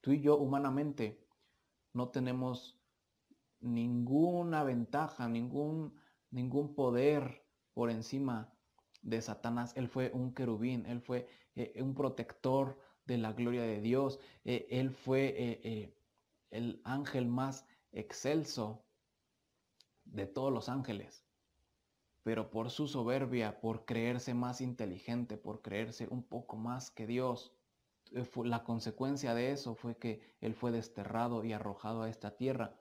Tú 0.00 0.12
y 0.12 0.22
yo 0.22 0.38
humanamente 0.38 1.22
no 1.92 2.08
tenemos 2.08 2.80
ninguna 3.64 4.62
ventaja, 4.62 5.26
ningún, 5.28 5.94
ningún 6.30 6.74
poder 6.74 7.44
por 7.72 7.90
encima 7.90 8.52
de 9.02 9.20
Satanás. 9.22 9.72
Él 9.76 9.88
fue 9.88 10.10
un 10.12 10.34
querubín, 10.34 10.86
él 10.86 11.00
fue 11.00 11.26
eh, 11.56 11.80
un 11.82 11.94
protector 11.94 12.78
de 13.06 13.18
la 13.18 13.32
gloria 13.32 13.62
de 13.62 13.80
Dios, 13.80 14.20
eh, 14.44 14.66
él 14.70 14.90
fue 14.90 15.34
eh, 15.36 15.94
el 16.50 16.80
ángel 16.84 17.26
más 17.26 17.66
excelso 17.92 18.84
de 20.04 20.26
todos 20.26 20.52
los 20.52 20.68
ángeles. 20.68 21.24
Pero 22.22 22.50
por 22.50 22.70
su 22.70 22.86
soberbia, 22.86 23.60
por 23.60 23.84
creerse 23.84 24.32
más 24.32 24.60
inteligente, 24.60 25.36
por 25.36 25.60
creerse 25.60 26.06
un 26.08 26.22
poco 26.22 26.56
más 26.56 26.90
que 26.90 27.06
Dios, 27.06 27.52
la 28.44 28.64
consecuencia 28.64 29.34
de 29.34 29.52
eso 29.52 29.74
fue 29.74 29.96
que 29.96 30.20
él 30.40 30.54
fue 30.54 30.70
desterrado 30.70 31.44
y 31.44 31.52
arrojado 31.52 32.02
a 32.02 32.10
esta 32.10 32.36
tierra 32.36 32.78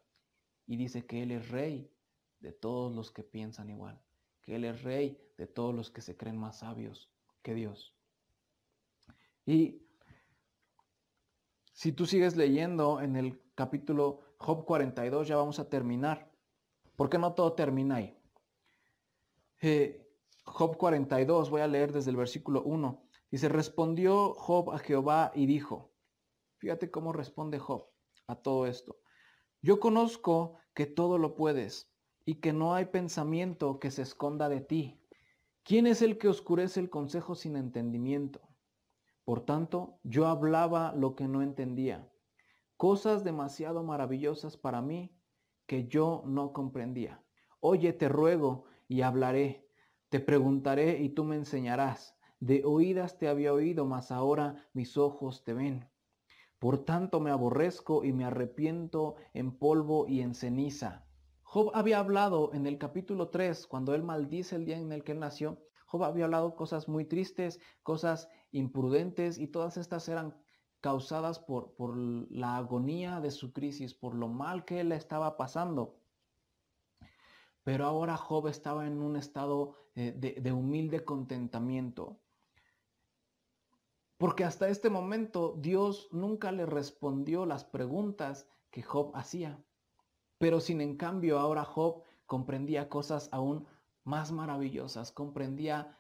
y 0.66 0.78
dice 0.78 1.06
que 1.06 1.24
Él 1.24 1.32
es 1.32 1.50
rey 1.50 1.92
de 2.40 2.52
todos 2.52 2.94
los 2.94 3.12
que 3.12 3.24
piensan 3.24 3.70
igual, 3.70 4.02
que 4.42 4.56
Él 4.56 4.66
es 4.66 4.84
rey 4.84 5.20
de 5.38 5.48
todos 5.48 5.74
los 5.74 5.90
que 5.90 6.02
se 6.02 6.16
creen 6.16 6.38
más 6.38 6.60
sabios 6.60 7.10
que 7.42 7.54
Dios. 7.54 7.96
Y 9.46 9.82
si 11.74 11.92
tú 11.92 12.06
sigues 12.06 12.36
leyendo 12.36 13.02
en 13.02 13.16
el 13.16 13.42
capítulo 13.56 14.22
Job 14.38 14.66
42, 14.66 15.28
ya 15.28 15.36
vamos 15.36 15.60
a 15.60 15.70
terminar. 15.70 16.32
porque 16.96 17.18
no 17.18 17.34
todo 17.34 17.54
termina 17.54 17.96
ahí? 17.96 18.16
Eh, 19.62 20.08
Job 20.46 20.78
42, 20.78 21.50
voy 21.50 21.62
a 21.62 21.68
leer 21.68 21.92
desde 21.92 22.12
el 22.12 22.18
versículo 22.18 22.62
1. 22.64 23.04
Dice, 23.32 23.50
respondió 23.50 24.34
Job 24.36 24.72
a 24.72 24.78
Jehová 24.78 25.32
y 25.34 25.48
dijo, 25.48 25.92
fíjate 26.58 26.92
cómo 26.92 27.14
responde 27.14 27.58
Job 27.58 27.88
a 28.28 28.36
todo 28.36 28.68
esto. 28.68 29.03
Yo 29.64 29.80
conozco 29.80 30.58
que 30.74 30.86
todo 30.86 31.18
lo 31.18 31.36
puedes 31.36 31.90
y 32.26 32.36
que 32.42 32.52
no 32.52 32.74
hay 32.74 32.88
pensamiento 32.88 33.80
que 33.80 33.92
se 33.92 34.02
esconda 34.02 34.50
de 34.50 34.60
ti. 34.60 35.00
¿Quién 35.64 35.88
es 35.88 36.02
el 36.02 36.18
que 36.18 36.28
oscurece 36.28 36.82
el 36.82 36.90
consejo 36.90 37.34
sin 37.34 37.56
entendimiento? 37.56 38.42
Por 39.24 39.46
tanto, 39.46 40.02
yo 40.04 40.28
hablaba 40.28 40.94
lo 40.94 41.16
que 41.16 41.30
no 41.30 41.42
entendía, 41.42 42.12
cosas 42.76 43.24
demasiado 43.24 43.84
maravillosas 43.84 44.58
para 44.58 44.82
mí 44.82 45.18
que 45.66 45.88
yo 45.88 46.24
no 46.26 46.52
comprendía. 46.52 47.24
Oye, 47.62 47.94
te 47.94 48.10
ruego 48.10 48.66
y 48.90 49.00
hablaré, 49.00 49.70
te 50.10 50.20
preguntaré 50.20 51.02
y 51.02 51.08
tú 51.08 51.24
me 51.24 51.38
enseñarás. 51.38 52.20
De 52.42 52.66
oídas 52.66 53.18
te 53.18 53.30
había 53.30 53.54
oído, 53.54 53.86
mas 53.86 54.12
ahora 54.12 54.68
mis 54.74 54.98
ojos 54.98 55.46
te 55.46 55.54
ven. 55.54 55.93
Por 56.64 56.86
tanto 56.86 57.20
me 57.20 57.30
aborrezco 57.30 58.06
y 58.06 58.14
me 58.14 58.24
arrepiento 58.24 59.16
en 59.34 59.52
polvo 59.52 60.08
y 60.08 60.22
en 60.22 60.34
ceniza. 60.34 61.06
Job 61.42 61.72
había 61.74 62.00
hablado 62.00 62.54
en 62.54 62.68
el 62.68 62.78
capítulo 62.78 63.28
3, 63.28 63.68
cuando 63.68 63.94
él 63.94 64.02
maldice 64.02 64.56
el 64.56 64.64
día 64.64 64.78
en 64.78 64.94
el 64.94 65.04
que 65.04 65.12
él 65.12 65.20
nació, 65.20 65.60
Job 65.86 66.06
había 66.06 66.24
hablado 66.24 66.56
cosas 66.56 66.88
muy 66.88 67.04
tristes, 67.04 67.60
cosas 67.84 68.30
imprudentes 68.54 69.40
y 69.40 69.48
todas 69.48 69.76
estas 69.76 70.08
eran 70.08 70.42
causadas 70.80 71.38
por, 71.38 71.74
la 71.98 72.56
agonía 72.56 73.20
de 73.20 73.32
su 73.32 73.52
crisis, 73.52 73.94
por 73.94 74.16
lo 74.16 74.30
mal 74.30 74.64
que 74.64 74.80
él 74.80 74.94
estaba 74.94 75.36
pasando. 75.36 76.00
Pero 77.64 77.86
ahora 77.86 78.16
Job 78.16 78.48
estaba 78.48 78.88
en 78.88 79.02
un 79.02 79.18
estado 79.18 79.76
eh, 79.96 80.14
de 80.14 80.52
humilde 80.54 81.04
contentamiento. 81.04 82.23
Porque 84.24 84.46
hasta 84.46 84.70
este 84.70 84.90
momento 84.90 85.54
Dios 85.60 86.08
nunca 86.14 86.54
le 86.54 86.66
respondió 86.66 87.46
las 87.46 87.66
preguntas 87.66 88.48
que 88.72 88.82
Job 88.82 89.12
hacía. 89.16 89.62
Pero 90.38 90.62
sin 90.62 90.80
en 90.80 90.96
cambio 90.96 91.40
ahora 91.40 91.66
Job 91.66 92.04
comprendía 92.26 92.88
cosas 92.88 93.28
aún 93.34 93.68
más 94.06 94.32
maravillosas, 94.32 95.12
comprendía 95.12 96.00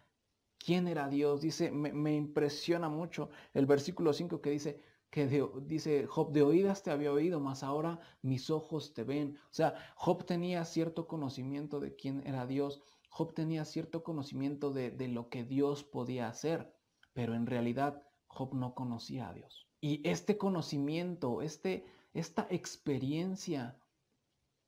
quién 0.57 0.87
era 0.87 1.09
Dios. 1.09 1.41
Dice, 1.41 1.69
me, 1.69 2.15
impresiona 2.15 2.87
mucho 2.87 3.29
el 3.53 3.65
versículo 3.65 4.13
5 4.13 4.39
que 4.39 4.51
dice, 4.51 4.81
que 5.09 5.27
dice 5.65 6.07
Job, 6.07 6.31
de 6.31 6.43
oídas 6.43 6.81
te 6.81 6.91
había 6.91 7.11
oído, 7.11 7.41
mas 7.41 7.61
ahora 7.61 7.99
mis 8.21 8.49
ojos 8.49 8.93
te 8.93 9.03
ven. 9.03 9.37
O 9.51 9.53
sea, 9.53 9.75
Job 9.95 10.23
tenía 10.23 10.63
cierto 10.63 11.07
conocimiento 11.07 11.81
de 11.81 11.93
quién 11.97 12.25
era 12.25 12.47
Dios, 12.47 12.81
Job 13.09 13.33
tenía 13.33 13.65
cierto 13.65 14.01
conocimiento 14.01 14.71
de, 14.71 14.91
de 14.91 15.09
lo 15.09 15.27
que 15.27 15.43
Dios 15.43 15.83
podía 15.83 16.29
hacer, 16.29 16.73
pero 17.11 17.35
en 17.35 17.47
realidad 17.47 18.01
Job 18.33 18.53
no 18.53 18.73
conocía 18.73 19.29
a 19.29 19.33
Dios. 19.33 19.67
Y 19.79 20.07
este 20.07 20.37
conocimiento, 20.37 21.41
este, 21.41 21.85
esta 22.13 22.47
experiencia 22.49 23.79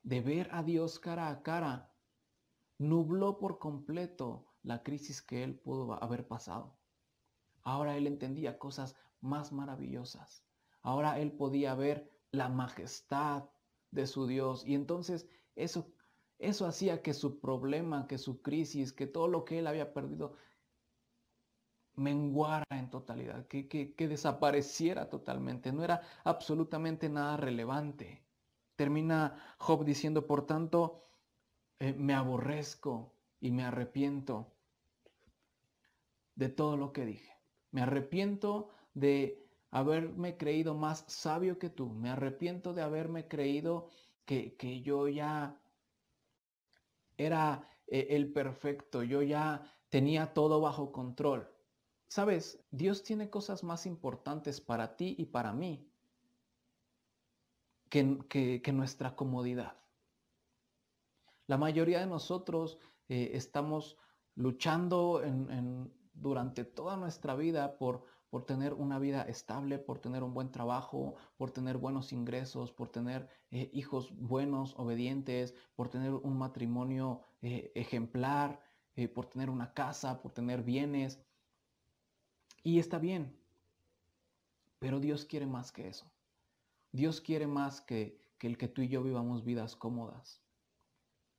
de 0.03 0.21
ver 0.21 0.49
a 0.51 0.61
Dios 0.61 0.99
cara 0.99 1.29
a 1.29 1.41
cara, 1.41 1.91
nubló 2.77 3.37
por 3.39 3.57
completo 3.57 4.45
la 4.61 4.83
crisis 4.83 5.21
que 5.21 5.43
él 5.43 5.57
pudo 5.57 5.93
haber 6.03 6.27
pasado. 6.27 6.77
Ahora 7.63 7.97
él 7.97 8.07
entendía 8.07 8.59
cosas 8.59 8.95
más 9.21 9.51
maravillosas. 9.51 10.43
Ahora 10.81 11.19
él 11.19 11.31
podía 11.31 11.73
ver 11.73 12.11
la 12.31 12.49
majestad 12.49 13.49
de 13.91 14.05
su 14.05 14.27
Dios. 14.27 14.65
Y 14.65 14.75
entonces 14.75 15.27
eso, 15.55 15.91
eso 16.37 16.67
hacía 16.67 17.01
que 17.01 17.13
su 17.13 17.39
problema, 17.39 18.07
que 18.07 18.17
su 18.17 18.41
crisis, 18.41 18.93
que 18.93 19.07
todo 19.07 19.27
lo 19.27 19.45
que 19.45 19.59
él 19.59 19.67
había 19.67 19.93
perdido, 19.93 20.35
menguara 21.95 22.65
en 22.71 22.89
totalidad, 22.89 23.47
que, 23.47 23.67
que, 23.67 24.07
desapareciera 24.07 25.09
totalmente. 25.09 25.71
No 25.71 25.83
era 25.83 26.01
absolutamente 26.23 27.09
nada 27.09 27.37
relevante. 27.37 28.23
Termina 28.75 29.55
Job 29.57 29.85
diciendo, 29.85 30.25
por 30.27 30.45
tanto, 30.45 31.03
eh, 31.79 31.93
me 31.93 32.13
aborrezco 32.13 33.13
y 33.39 33.51
me 33.51 33.63
arrepiento 33.63 34.53
de 36.35 36.49
todo 36.49 36.77
lo 36.77 36.91
que 36.91 37.05
dije. 37.05 37.31
Me 37.71 37.81
arrepiento 37.81 38.69
de 38.93 39.45
haberme 39.71 40.37
creído 40.37 40.75
más 40.75 41.05
sabio 41.07 41.59
que 41.59 41.69
tú. 41.69 41.89
Me 41.89 42.09
arrepiento 42.09 42.73
de 42.73 42.81
haberme 42.81 43.27
creído 43.27 43.89
que, 44.25 44.55
que 44.55 44.81
yo 44.81 45.07
ya 45.07 45.59
era 47.17 47.69
eh, 47.87 48.07
el 48.11 48.31
perfecto, 48.31 49.03
yo 49.03 49.21
ya 49.21 49.63
tenía 49.89 50.33
todo 50.33 50.61
bajo 50.61 50.91
control. 50.91 51.47
Sabes, 52.07 52.59
Dios 52.71 53.03
tiene 53.03 53.29
cosas 53.29 53.63
más 53.63 53.85
importantes 53.85 54.61
para 54.61 54.95
ti 54.95 55.15
y 55.17 55.25
para 55.25 55.53
mí 55.53 55.89
que, 57.89 58.61
que, 58.61 58.71
nuestra 58.73 59.15
comodidad. 59.15 59.77
La 61.47 61.57
mayoría 61.57 61.99
de 61.99 62.07
nosotros 62.07 62.77
eh, 63.07 63.31
estamos 63.33 63.97
luchando 64.35 65.21
durante 66.13 66.65
toda 66.65 66.97
nuestra 66.97 67.35
vida 67.35 67.77
por, 67.77 68.03
por 68.29 68.45
tener 68.45 68.73
una 68.73 68.99
vida 68.99 69.23
estable, 69.23 69.77
por 69.77 69.99
tener 69.99 70.23
un 70.23 70.33
buen 70.33 70.51
trabajo, 70.51 71.15
por 71.37 71.51
tener 71.51 71.77
buenos 71.77 72.11
ingresos, 72.11 72.71
por 72.71 72.89
tener 72.89 73.29
eh, 73.51 73.69
hijos 73.73 74.13
buenos, 74.17 74.75
obedientes, 74.77 75.53
por 75.75 75.89
tener 75.89 76.13
un 76.13 76.37
matrimonio 76.37 77.21
eh, 77.41 77.71
ejemplar, 77.75 78.59
por 79.13 79.25
tener 79.25 79.49
una 79.49 79.73
casa, 79.73 80.21
por 80.21 80.31
tener 80.31 80.63
bienes. 80.63 81.19
Y 82.65 82.79
está 82.79 82.97
bien, 82.97 83.31
pero 84.79 84.99
Dios 84.99 85.23
quiere 85.23 85.45
más 85.45 85.71
que 85.71 85.87
eso. 85.87 86.11
Dios 86.91 87.21
quiere 87.21 87.45
más 87.45 87.79
que, 87.79 88.19
que 88.39 88.47
el 88.47 88.57
que 88.57 88.67
tú 88.67 88.81
y 88.81 88.87
yo 88.87 89.03
vivamos 89.03 89.45
vidas 89.45 89.75
cómodas. 89.75 90.41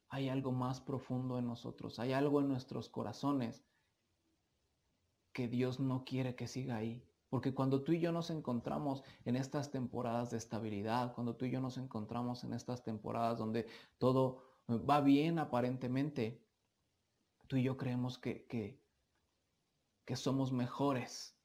Hay 0.08 0.28
algo 0.28 0.52
más 0.52 0.80
profundo 0.80 1.36
en 1.36 1.48
nosotros, 1.48 1.98
hay 1.98 2.12
algo 2.12 2.40
en 2.40 2.46
nuestros 2.46 2.88
corazones 2.88 3.64
que 5.32 5.48
Dios 5.48 5.80
no 5.80 6.04
quiere 6.04 6.36
que 6.36 6.46
siga 6.46 6.76
ahí. 6.76 7.02
Porque 7.28 7.52
cuando 7.52 7.82
tú 7.82 7.90
y 7.90 7.98
yo 7.98 8.12
nos 8.12 8.30
encontramos 8.30 9.02
en 9.24 9.34
estas 9.34 9.72
temporadas 9.72 10.30
de 10.30 10.38
estabilidad, 10.38 11.12
cuando 11.12 11.34
tú 11.34 11.44
y 11.44 11.50
yo 11.50 11.60
nos 11.60 11.76
encontramos 11.76 12.44
en 12.44 12.52
estas 12.52 12.84
temporadas 12.84 13.36
donde 13.36 13.66
todo 13.98 14.44
va 14.68 15.00
bien 15.00 15.40
aparentemente, 15.40 16.40
tú 17.48 17.56
y 17.56 17.64
yo 17.64 17.76
creemos 17.76 18.16
que, 18.16 18.46
que, 18.46 18.85
que 20.06 20.16
somos 20.16 20.52
mejores 20.52 21.36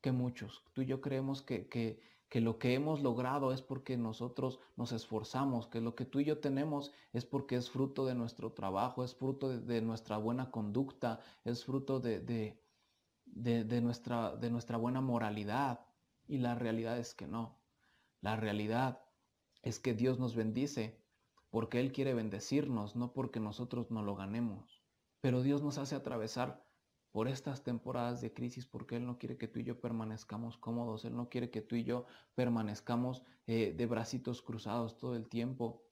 que 0.00 0.12
muchos. 0.12 0.64
Tú 0.72 0.82
y 0.82 0.86
yo 0.86 1.00
creemos 1.00 1.42
que, 1.42 1.68
que, 1.68 2.00
que 2.28 2.40
lo 2.40 2.58
que 2.58 2.74
hemos 2.74 3.02
logrado 3.02 3.52
es 3.52 3.62
porque 3.62 3.96
nosotros 3.96 4.60
nos 4.76 4.92
esforzamos, 4.92 5.66
que 5.66 5.80
lo 5.80 5.94
que 5.94 6.04
tú 6.04 6.20
y 6.20 6.24
yo 6.24 6.38
tenemos 6.38 6.92
es 7.12 7.26
porque 7.26 7.56
es 7.56 7.70
fruto 7.70 8.06
de 8.06 8.14
nuestro 8.14 8.52
trabajo, 8.52 9.04
es 9.04 9.14
fruto 9.14 9.48
de, 9.48 9.82
nuestra 9.82 10.16
buena 10.18 10.50
conducta, 10.50 11.20
es 11.44 11.64
fruto 11.64 12.00
de, 12.00 12.20
de, 12.20 12.56
de, 13.24 13.80
nuestra, 13.80 14.36
de 14.36 14.50
nuestra 14.50 14.78
buena 14.78 15.00
moralidad. 15.00 15.86
Y 16.26 16.38
la 16.38 16.54
realidad 16.54 16.98
es 16.98 17.12
que 17.12 17.26
no. 17.26 17.58
La 18.20 18.36
realidad 18.36 19.02
es 19.62 19.80
que 19.80 19.94
Dios 19.94 20.18
nos 20.18 20.36
bendice 20.36 21.02
porque 21.50 21.80
Él 21.80 21.92
quiere 21.92 22.14
bendecirnos, 22.14 22.94
no 22.94 23.12
porque 23.12 23.40
nosotros 23.40 23.90
no 23.90 24.02
lo 24.02 24.14
ganemos. 24.14 24.82
Pero 25.20 25.42
Dios 25.42 25.62
nos 25.62 25.78
hace 25.78 25.94
atravesar 25.94 26.64
por 27.14 27.28
estas 27.28 27.62
temporadas 27.62 28.20
de 28.20 28.34
crisis, 28.34 28.66
porque 28.66 28.96
Él 28.96 29.06
no 29.06 29.18
quiere 29.18 29.36
que 29.38 29.46
tú 29.46 29.60
y 29.60 29.62
yo 29.62 29.80
permanezcamos 29.80 30.58
cómodos, 30.58 31.04
Él 31.04 31.14
no 31.14 31.28
quiere 31.28 31.48
que 31.48 31.62
tú 31.62 31.76
y 31.76 31.84
yo 31.84 32.06
permanezcamos 32.34 33.22
eh, 33.46 33.72
de 33.72 33.86
bracitos 33.86 34.42
cruzados 34.42 34.98
todo 34.98 35.14
el 35.14 35.28
tiempo. 35.28 35.86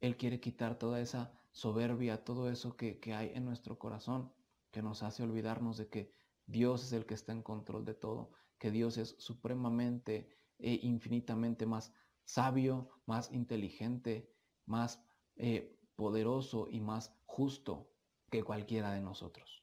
Él 0.00 0.16
quiere 0.16 0.40
quitar 0.40 0.76
toda 0.80 1.00
esa 1.00 1.32
soberbia, 1.52 2.24
todo 2.24 2.50
eso 2.50 2.76
que, 2.76 2.98
hay 3.14 3.30
en 3.34 3.44
nuestro 3.44 3.78
corazón, 3.78 4.32
que 4.72 4.82
nos 4.82 5.04
hace 5.04 5.22
olvidarnos 5.22 5.76
de 5.76 5.88
que 5.88 6.12
Dios 6.44 6.82
es 6.82 6.92
el 6.92 7.06
que 7.06 7.14
está 7.14 7.30
en 7.30 7.44
control 7.44 7.84
de 7.84 7.94
todo, 7.94 8.32
que 8.58 8.72
Dios 8.72 8.98
es 8.98 9.14
supremamente 9.20 10.28
e 10.58 10.80
infinitamente 10.82 11.66
más 11.66 11.94
sabio, 12.24 12.88
más 13.06 13.30
inteligente, 13.30 14.28
más 14.66 15.00
eh, 15.36 15.78
poderoso 15.94 16.66
y 16.68 16.80
más 16.80 17.14
justo 17.26 17.92
que 18.28 18.42
cualquiera 18.42 18.90
de 18.90 19.02
nosotros. 19.02 19.60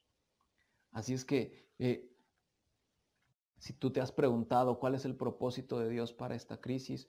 Así 0.98 1.14
es 1.14 1.26
que 1.26 1.70
eh, 1.78 2.12
si 3.60 3.74
tú 3.74 3.92
te 3.92 4.02
has 4.02 4.12
preguntado 4.12 4.80
cuál 4.80 4.96
es 4.96 5.06
el 5.06 5.16
propósito 5.16 5.78
de 5.78 5.90
Dios 5.90 6.12
para 6.12 6.34
esta 6.34 6.60
crisis, 6.60 7.08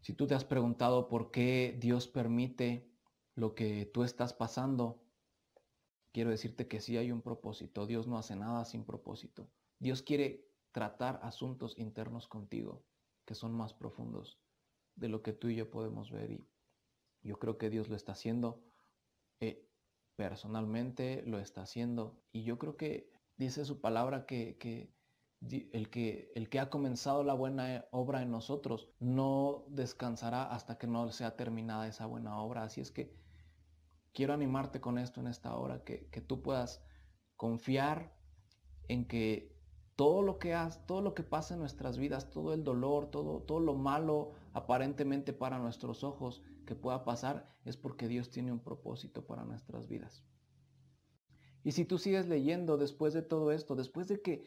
si 0.00 0.14
tú 0.14 0.26
te 0.26 0.34
has 0.34 0.44
preguntado 0.44 1.06
por 1.06 1.30
qué 1.30 1.78
Dios 1.78 2.08
permite 2.08 2.90
lo 3.36 3.54
que 3.54 3.86
tú 3.86 4.02
estás 4.02 4.32
pasando, 4.32 5.00
quiero 6.10 6.30
decirte 6.30 6.66
que 6.66 6.80
sí 6.80 6.96
hay 6.96 7.12
un 7.12 7.22
propósito. 7.22 7.86
Dios 7.86 8.08
no 8.08 8.18
hace 8.18 8.34
nada 8.34 8.64
sin 8.64 8.84
propósito. 8.84 9.48
Dios 9.78 10.02
quiere 10.02 10.50
tratar 10.72 11.20
asuntos 11.22 11.78
internos 11.78 12.26
contigo 12.26 12.84
que 13.24 13.36
son 13.36 13.52
más 13.54 13.74
profundos 13.74 14.40
de 14.96 15.08
lo 15.08 15.22
que 15.22 15.32
tú 15.32 15.46
y 15.50 15.54
yo 15.54 15.70
podemos 15.70 16.10
ver. 16.10 16.32
Y 16.32 16.48
yo 17.22 17.38
creo 17.38 17.58
que 17.58 17.70
Dios 17.70 17.88
lo 17.88 17.94
está 17.94 18.10
haciendo 18.10 18.60
personalmente 20.28 21.24
lo 21.26 21.40
está 21.40 21.62
haciendo. 21.62 22.16
Y 22.30 22.44
yo 22.44 22.56
creo 22.56 22.76
que 22.76 23.10
dice 23.36 23.64
su 23.64 23.80
palabra 23.80 24.24
que, 24.24 24.56
el, 25.40 25.90
que 25.90 26.30
el 26.36 26.48
que 26.48 26.60
ha 26.60 26.70
comenzado 26.70 27.24
la 27.24 27.34
buena 27.34 27.86
obra 27.90 28.22
en 28.22 28.30
nosotros 28.30 28.88
no 29.00 29.64
descansará 29.68 30.44
hasta 30.44 30.78
que 30.78 30.86
no 30.86 31.10
sea 31.10 31.34
terminada 31.34 31.88
esa 31.88 32.06
buena 32.06 32.38
obra. 32.38 32.62
Así 32.62 32.80
es 32.80 32.92
que 32.92 33.16
quiero 34.12 34.32
animarte 34.32 34.80
con 34.80 34.96
esto 34.96 35.20
en 35.20 35.26
esta 35.26 35.56
hora, 35.56 35.82
que, 35.82 36.08
que 36.10 36.20
tú 36.20 36.40
puedas 36.40 36.84
confiar 37.36 38.14
en 38.86 39.06
que 39.08 39.52
todo 39.96 40.22
lo 40.22 40.38
que 40.38 40.54
has, 40.54 40.86
todo 40.86 41.02
lo 41.02 41.14
que 41.14 41.24
pasa 41.24 41.54
en 41.54 41.60
nuestras 41.60 41.98
vidas, 41.98 42.30
todo 42.30 42.54
el 42.54 42.62
dolor, 42.62 43.10
todo, 43.10 43.40
todo 43.42 43.58
lo 43.58 43.74
malo 43.74 44.32
aparentemente 44.52 45.32
para 45.32 45.58
nuestros 45.58 46.04
ojos, 46.04 46.42
pueda 46.74 47.04
pasar 47.04 47.48
es 47.64 47.76
porque 47.76 48.08
Dios 48.08 48.30
tiene 48.30 48.52
un 48.52 48.60
propósito 48.60 49.24
para 49.26 49.44
nuestras 49.44 49.88
vidas. 49.88 50.24
Y 51.64 51.72
si 51.72 51.84
tú 51.84 51.98
sigues 51.98 52.28
leyendo 52.28 52.76
después 52.76 53.14
de 53.14 53.22
todo 53.22 53.52
esto, 53.52 53.76
después 53.76 54.08
de 54.08 54.20
que 54.20 54.44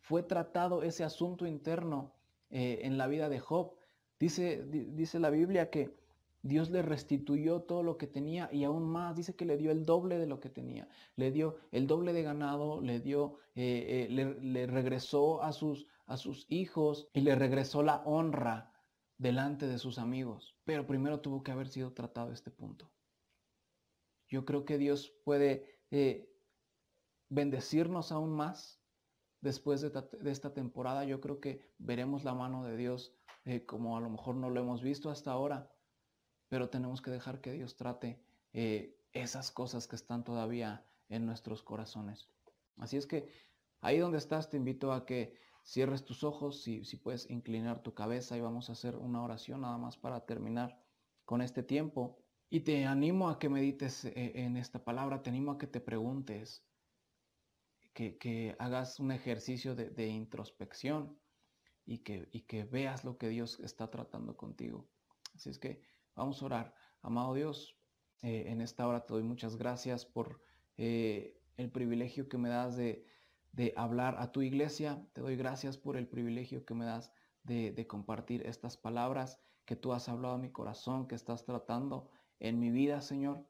fue 0.00 0.22
tratado 0.22 0.82
ese 0.82 1.04
asunto 1.04 1.46
interno 1.46 2.14
eh, 2.50 2.80
en 2.82 2.98
la 2.98 3.06
vida 3.06 3.28
de 3.28 3.40
Job, 3.40 3.74
dice, 4.18 4.64
dice 4.64 5.18
la 5.18 5.30
Biblia 5.30 5.70
que 5.70 5.96
Dios 6.42 6.70
le 6.70 6.82
restituyó 6.82 7.62
todo 7.62 7.82
lo 7.82 7.96
que 7.96 8.06
tenía 8.06 8.48
y 8.52 8.64
aún 8.64 8.88
más, 8.88 9.16
dice 9.16 9.34
que 9.34 9.44
le 9.44 9.56
dio 9.56 9.70
el 9.70 9.84
doble 9.84 10.18
de 10.18 10.26
lo 10.26 10.40
que 10.40 10.50
tenía. 10.50 10.88
Le 11.16 11.32
dio 11.32 11.56
el 11.72 11.86
doble 11.86 12.12
de 12.12 12.22
ganado, 12.22 12.80
le 12.80 13.00
dio, 13.00 13.38
eh, 13.54 14.06
eh, 14.08 14.12
le, 14.12 14.40
le, 14.40 14.66
regresó 14.66 15.42
a 15.42 15.52
sus, 15.52 15.86
a 16.06 16.16
sus 16.16 16.46
hijos 16.48 17.08
y 17.12 17.22
le 17.22 17.34
regresó 17.34 17.82
la 17.82 18.02
honra 18.04 18.72
delante 19.18 19.66
de 19.66 19.78
sus 19.78 19.98
amigos. 19.98 20.56
Pero 20.64 20.86
primero 20.86 21.20
tuvo 21.20 21.42
que 21.42 21.50
haber 21.50 21.68
sido 21.68 21.92
tratado 21.92 22.32
este 22.32 22.50
punto. 22.50 22.90
Yo 24.28 24.44
creo 24.44 24.64
que 24.64 24.78
Dios 24.78 25.12
puede 25.24 25.80
eh, 25.90 26.30
bendecirnos 27.28 28.12
aún 28.12 28.32
más 28.32 28.80
después 29.40 29.80
de, 29.80 29.92
esta 30.30 30.54
temporada. 30.54 31.04
Yo 31.04 31.20
creo 31.20 31.40
que 31.40 31.60
veremos 31.78 32.24
la 32.24 32.34
mano 32.34 32.64
de 32.64 32.76
Dios 32.76 33.14
eh, 33.44 33.64
como 33.64 33.96
a 33.96 34.00
lo 34.00 34.10
mejor 34.10 34.36
no 34.36 34.50
lo 34.50 34.60
hemos 34.60 34.82
visto 34.82 35.10
hasta 35.10 35.32
ahora. 35.32 35.72
Pero 36.48 36.70
tenemos 36.70 37.02
que 37.02 37.10
dejar 37.10 37.40
que 37.40 37.52
Dios 37.52 37.76
trate 37.76 38.22
eh, 38.52 38.96
esas 39.12 39.50
cosas 39.50 39.86
que 39.86 39.96
están 39.96 40.24
todavía 40.24 40.84
en 41.08 41.26
nuestros 41.26 41.62
corazones. 41.62 42.28
Así 42.76 42.96
es 42.96 43.06
que 43.06 43.28
ahí 43.80 43.98
donde 43.98 44.18
estás 44.18 44.50
te 44.50 44.56
invito 44.56 44.92
a 44.92 45.04
que 45.04 45.34
Cierres 45.68 46.02
tus 46.02 46.24
ojos, 46.24 46.62
si, 46.62 46.82
si 46.86 46.96
puedes 46.96 47.28
inclinar 47.28 47.82
tu 47.82 47.92
cabeza 47.92 48.38
y 48.38 48.40
vamos 48.40 48.70
a 48.70 48.72
hacer 48.72 48.96
una 48.96 49.22
oración 49.22 49.60
nada 49.60 49.76
más 49.76 49.98
para 49.98 50.24
terminar 50.24 50.82
con 51.26 51.42
este 51.42 51.62
tiempo. 51.62 52.24
Y 52.48 52.60
te 52.60 52.86
animo 52.86 53.28
a 53.28 53.38
que 53.38 53.50
medites 53.50 54.06
eh, 54.06 54.32
en 54.34 54.56
esta 54.56 54.82
palabra, 54.82 55.22
te 55.22 55.28
animo 55.28 55.52
a 55.52 55.58
que 55.58 55.66
te 55.66 55.82
preguntes, 55.82 56.64
que, 57.92 58.56
hagas 58.58 58.98
un 58.98 59.12
ejercicio 59.12 59.74
de, 59.74 60.06
introspección 60.06 61.20
y 61.84 61.98
que, 61.98 62.30
y 62.32 62.46
que, 62.46 62.64
veas 62.64 63.04
lo 63.04 63.18
que 63.18 63.28
Dios 63.28 63.60
está 63.60 63.90
tratando 63.90 64.38
contigo. 64.38 64.88
Así 65.34 65.50
es 65.50 65.58
que 65.58 65.82
vamos 66.14 66.40
a 66.40 66.46
orar. 66.46 66.74
Amado 67.02 67.34
Dios, 67.34 67.76
eh, 68.22 68.44
en 68.46 68.62
esta 68.62 68.88
hora 68.88 69.04
te 69.04 69.12
doy 69.12 69.22
muchas 69.22 69.56
gracias 69.56 70.06
por 70.06 70.40
eh, 70.78 71.38
el 71.58 71.70
privilegio 71.70 72.26
que 72.26 72.38
me 72.38 72.48
das 72.48 72.74
de, 72.78 73.04
de 73.52 73.72
hablar 73.76 74.16
a 74.18 74.32
tu 74.32 74.42
iglesia. 74.42 75.04
Te 75.12 75.20
doy 75.20 75.36
gracias 75.36 75.76
por 75.76 75.96
el 75.96 76.06
privilegio 76.06 76.64
que 76.64 76.74
me 76.74 76.84
das 76.84 77.12
de, 77.42 77.72
de 77.72 77.86
compartir 77.86 78.46
estas 78.46 78.76
palabras 78.76 79.40
que 79.64 79.76
tú 79.76 79.92
has 79.92 80.08
hablado 80.08 80.34
a 80.34 80.38
mi 80.38 80.50
corazón, 80.50 81.06
que 81.08 81.14
estás 81.14 81.44
tratando 81.44 82.08
en 82.40 82.58
mi 82.58 82.70
vida, 82.70 83.00
Señor. 83.00 83.44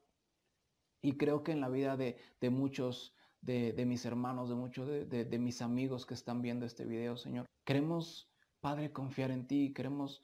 Y 1.01 1.17
creo 1.17 1.43
que 1.43 1.51
en 1.51 1.61
la 1.61 1.69
vida 1.69 1.95
de, 1.95 2.17
de 2.41 2.49
muchos 2.49 3.15
de, 3.41 3.73
de, 3.73 3.85
mis 3.85 4.05
hermanos, 4.05 4.49
de 4.49 4.55
muchos 4.55 4.87
de, 4.87 5.05
de, 5.05 5.39
mis 5.39 5.61
amigos 5.61 6.05
que 6.05 6.13
están 6.13 6.41
viendo 6.41 6.65
este 6.65 6.85
video, 6.85 7.15
Señor. 7.15 7.45
Queremos, 7.63 8.29
Padre, 8.59 8.91
confiar 8.91 9.31
en 9.31 9.47
ti, 9.47 9.73
queremos 9.73 10.23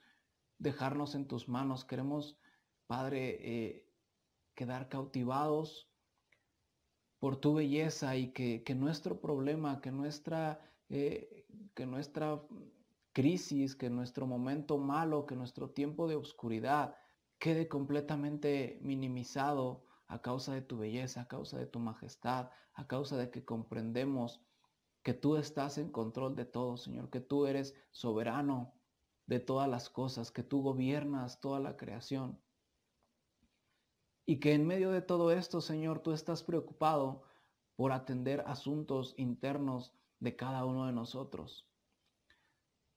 dejarnos 0.57 1.15
en 1.15 1.27
tus 1.27 1.47
manos, 1.47 1.85
queremos, 1.85 2.37
Padre, 2.87 3.37
eh, 3.39 3.89
quedar 4.53 4.89
cautivados 4.89 5.89
por 7.25 7.37
tu 7.37 7.55
belleza 7.55 8.15
y 8.15 8.27
que, 8.33 8.75
nuestro 8.75 9.19
problema, 9.19 9.81
que 9.81 9.91
nuestra, 9.91 10.59
eh, 10.89 11.47
que 11.73 11.87
nuestra 11.87 12.39
crisis, 13.13 13.75
que 13.75 13.89
nuestro 13.89 14.27
momento 14.27 14.77
malo, 14.77 15.25
que 15.25 15.35
nuestro 15.35 15.71
tiempo 15.71 16.07
de 16.07 16.17
oscuridad 16.17 16.95
quede 17.39 17.67
completamente 17.67 18.77
minimizado 18.83 19.85
a 20.05 20.21
causa 20.21 20.53
de 20.53 20.61
tu 20.61 20.77
belleza, 20.77 21.21
a 21.21 21.27
causa 21.27 21.57
de 21.57 21.65
tu 21.65 21.79
majestad, 21.79 22.51
a 22.75 22.85
causa 22.85 23.17
de 23.17 23.31
que 23.31 23.43
comprendemos 23.43 24.39
que 25.01 25.15
tú 25.15 25.35
estás 25.35 25.79
en 25.79 25.89
control 25.89 26.35
de 26.35 26.45
todo, 26.45 26.77
Señor, 26.77 27.09
que 27.09 27.21
tú 27.21 27.47
eres 27.47 27.73
soberano 27.89 28.75
de 29.25 29.39
todas 29.39 29.67
las 29.67 29.89
cosas, 29.89 30.29
que 30.29 30.43
tú 30.43 30.61
gobiernas 30.61 31.41
toda 31.41 31.59
la 31.59 31.75
creación. 31.75 32.39
Y 34.25 34.39
que 34.39 34.53
en 34.53 34.65
medio 34.65 34.91
de 34.91 35.01
todo 35.01 35.31
esto, 35.31 35.61
Señor, 35.61 35.99
tú 35.99 36.11
estás 36.11 36.43
preocupado 36.43 37.23
por 37.75 37.91
atender 37.91 38.43
asuntos 38.47 39.13
internos 39.17 39.93
de 40.19 40.35
cada 40.35 40.65
uno 40.65 40.87
de 40.87 40.93
nosotros. 40.93 41.67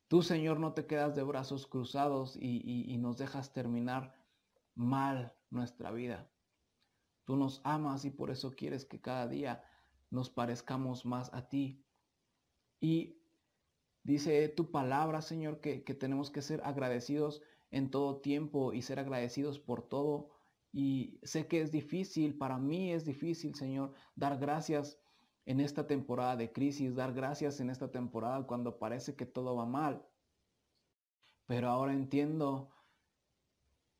Tú, 0.08 0.22
Señor, 0.22 0.58
no 0.58 0.72
te 0.72 0.86
quedas 0.86 1.14
de 1.14 1.22
brazos 1.22 1.66
cruzados 1.66 2.36
y, 2.40 2.96
nos 2.98 3.18
dejas 3.18 3.52
terminar 3.52 4.14
mal 4.74 5.34
nuestra 5.50 5.90
vida. 5.90 6.30
Tú 7.26 7.36
nos 7.36 7.60
amas 7.62 8.06
y 8.06 8.10
por 8.10 8.30
eso 8.30 8.52
quieres 8.52 8.86
que 8.86 9.02
cada 9.02 9.28
día 9.28 9.62
nos 10.10 10.30
parezcamos 10.30 11.04
más 11.04 11.32
a 11.34 11.50
ti. 11.50 11.84
Y 12.80 13.20
dice 14.02 14.48
tu 14.48 14.70
palabra, 14.70 15.20
Señor, 15.20 15.60
que, 15.60 15.84
que 15.84 15.94
tenemos 15.94 16.30
que 16.30 16.40
ser 16.40 16.62
agradecidos 16.64 17.42
en 17.70 17.90
todo 17.90 18.22
tiempo 18.22 18.72
y 18.72 18.80
ser 18.80 18.98
agradecidos 18.98 19.58
por 19.58 19.82
todo. 19.82 20.30
Y 20.72 21.18
sé 21.22 21.46
que 21.46 21.60
es 21.60 21.72
difícil, 21.72 22.36
para 22.36 22.58
mí 22.58 22.92
es 22.92 23.04
difícil, 23.04 23.54
Señor, 23.54 23.94
dar 24.14 24.38
gracias 24.38 24.98
en 25.46 25.60
esta 25.60 25.86
temporada 25.86 26.36
de 26.36 26.52
crisis, 26.52 26.94
dar 26.94 27.14
gracias 27.14 27.60
en 27.60 27.70
esta 27.70 27.90
temporada 27.90 28.46
cuando 28.46 28.78
parece 28.78 29.16
que 29.16 29.24
todo 29.24 29.56
va 29.56 29.64
mal. 29.64 30.06
Pero 31.46 31.70
ahora 31.70 31.94
entiendo 31.94 32.70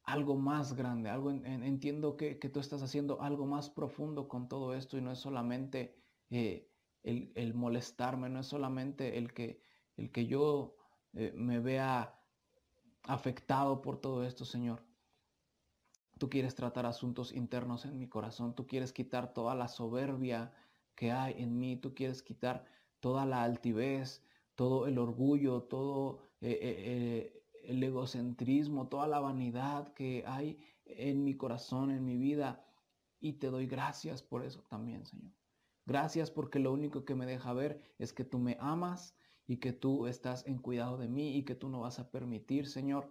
algo 0.04 0.36
más 0.36 0.74
grande, 0.74 1.10
algo 1.10 1.30
entiendo 1.30 2.16
que, 2.16 2.34
tú 2.34 2.60
estás 2.60 2.82
haciendo 2.82 3.20
algo 3.20 3.46
más 3.46 3.70
profundo 3.70 4.28
con 4.28 4.48
todo 4.48 4.74
esto 4.74 4.96
y 4.96 5.02
no 5.02 5.12
es 5.12 5.18
solamente 5.18 5.96
eh, 6.30 6.70
el, 7.02 7.54
molestarme, 7.54 8.28
no 8.28 8.40
es 8.40 8.46
solamente 8.46 9.18
el 9.18 9.32
que, 9.32 9.62
el 9.96 10.10
que 10.10 10.26
yo 10.26 10.76
eh, 11.14 11.32
me 11.34 11.60
vea 11.60 12.18
afectado 13.04 13.80
por 13.80 14.00
todo 14.00 14.24
esto, 14.24 14.44
Señor. 14.44 14.82
Tú 16.18 16.28
quieres 16.28 16.54
tratar 16.54 16.86
asuntos 16.86 17.32
internos 17.32 17.84
en 17.84 17.98
mi 17.98 18.08
corazón, 18.08 18.54
tú 18.54 18.66
quieres 18.66 18.92
quitar 18.92 19.32
toda 19.32 19.54
la 19.54 19.68
soberbia 19.68 20.52
que 20.94 21.12
hay 21.12 21.34
en 21.38 21.58
mí, 21.58 21.76
tú 21.76 21.94
quieres 21.94 22.22
quitar 22.22 22.64
toda 23.00 23.24
la 23.24 23.44
altivez, 23.44 24.24
todo 24.54 24.86
el 24.86 24.98
orgullo, 24.98 25.62
todo 25.62 26.18
eh, 26.40 27.44
el 27.62 27.82
egocentrismo, 27.82 28.88
toda 28.88 29.06
la 29.06 29.20
vanidad 29.20 29.92
que 29.92 30.24
hay 30.26 30.58
en 30.84 31.22
mi 31.22 31.36
corazón, 31.36 31.90
en 31.90 32.04
mi 32.04 32.16
vida. 32.16 32.64
Y 33.20 33.34
te 33.34 33.48
doy 33.48 33.66
gracias 33.66 34.22
por 34.22 34.44
eso 34.44 34.62
también, 34.68 35.06
Señor. 35.06 35.32
Gracias 35.86 36.30
porque 36.30 36.58
lo 36.58 36.72
único 36.72 37.04
que 37.04 37.14
me 37.14 37.26
deja 37.26 37.52
ver 37.52 37.80
es 37.98 38.12
que 38.12 38.24
tú 38.24 38.38
me 38.38 38.56
amas 38.60 39.14
y 39.46 39.56
que 39.56 39.72
tú 39.72 40.06
estás 40.06 40.46
en 40.46 40.58
cuidado 40.58 40.98
de 40.98 41.08
mí 41.08 41.36
y 41.36 41.44
que 41.44 41.54
tú 41.54 41.68
no 41.68 41.80
vas 41.80 41.98
a 41.98 42.10
permitir, 42.10 42.66
Señor, 42.66 43.10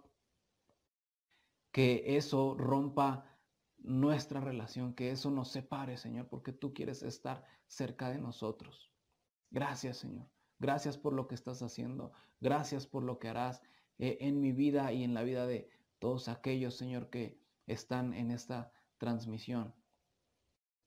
que 1.78 2.16
eso 2.16 2.56
rompa 2.58 3.24
nuestra 3.78 4.40
relación, 4.40 4.94
que 4.94 5.12
eso 5.12 5.30
nos 5.30 5.52
separe, 5.52 5.96
Señor, 5.96 6.26
porque 6.26 6.50
tú 6.50 6.74
quieres 6.74 7.04
estar 7.04 7.44
cerca 7.68 8.10
de 8.10 8.18
nosotros. 8.18 8.90
Gracias, 9.52 9.98
Señor. 9.98 10.28
Gracias 10.58 10.98
por 10.98 11.12
lo 11.12 11.28
que 11.28 11.36
estás 11.36 11.62
haciendo. 11.62 12.10
Gracias 12.40 12.88
por 12.88 13.04
lo 13.04 13.20
que 13.20 13.28
harás. 13.28 13.62
Eh, 14.00 14.18
en 14.22 14.40
mi 14.40 14.50
vida 14.50 14.92
y 14.92 15.04
en 15.04 15.14
la 15.14 15.22
vida 15.22 15.46
de 15.46 15.70
todos 16.00 16.26
aquellos, 16.26 16.74
Señor, 16.74 17.10
que 17.10 17.40
están 17.68 18.12
en 18.12 18.32
esta 18.32 18.72
transmisión. 18.96 19.72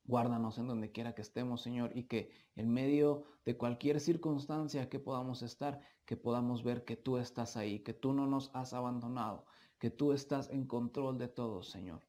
Guárdanos 0.04 0.58
en 0.58 0.68
donde 0.68 0.92
quiera 0.92 1.16
que 1.16 1.22
estemos, 1.22 1.62
Señor, 1.62 1.96
y 1.96 2.04
que 2.04 2.34
en 2.58 2.70
medio 2.70 3.24
de 3.46 3.56
cualquier 3.56 4.02
circunstancia 4.02 4.89
que 4.89 5.00
podamos 5.00 5.42
estar, 5.42 5.80
que 6.04 6.18
podamos 6.18 6.66
ver 6.66 6.84
que 6.84 6.98
tú 6.98 7.18
estás 7.18 7.56
ahí, 7.56 7.80
que 7.80 7.94
tú 7.94 8.12
no 8.12 8.28
nos 8.28 8.54
has 8.54 8.74
abandonado, 8.74 9.46
que 9.82 9.90
tú 9.90 10.14
estás 10.14 10.48
en 10.52 10.68
control 10.68 11.18
de 11.18 11.28
todo, 11.28 11.64
Señor. 11.64 12.04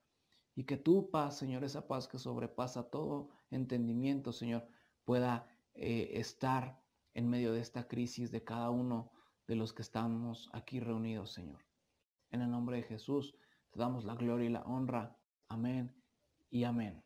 Y 0.55 0.65
que 0.65 0.77
tu 0.77 1.11
paz, 1.11 1.39
Señor, 1.39 1.65
esa 1.65 1.89
paz 1.89 2.07
que 2.07 2.19
sobrepasa 2.19 2.91
todo 2.91 3.31
entendimiento, 3.51 4.31
Señor, 4.31 4.69
pueda 5.07 5.49
eh, 5.73 6.11
estar 6.13 6.79
en 7.15 7.31
medio 7.31 7.55
de 7.55 7.61
esta 7.61 7.89
crisis 7.89 8.31
de 8.31 8.45
cada 8.45 8.69
uno 8.69 9.11
de 9.47 9.57
los 9.57 9.73
que 9.73 9.81
estamos 9.81 10.51
aquí 10.53 10.81
reunidos, 10.81 11.33
Señor. 11.33 11.65
En 12.31 12.43
el 12.43 12.51
nombre 12.51 12.77
de 12.77 12.83
Jesús 12.83 13.35
te 13.71 13.81
damos 13.81 14.05
la 14.05 14.17
gloria 14.17 14.51
y 14.51 14.53
la 14.53 14.65
honra. 14.65 15.17
Amén 15.49 15.95
y 16.51 16.65
amén. 16.65 17.03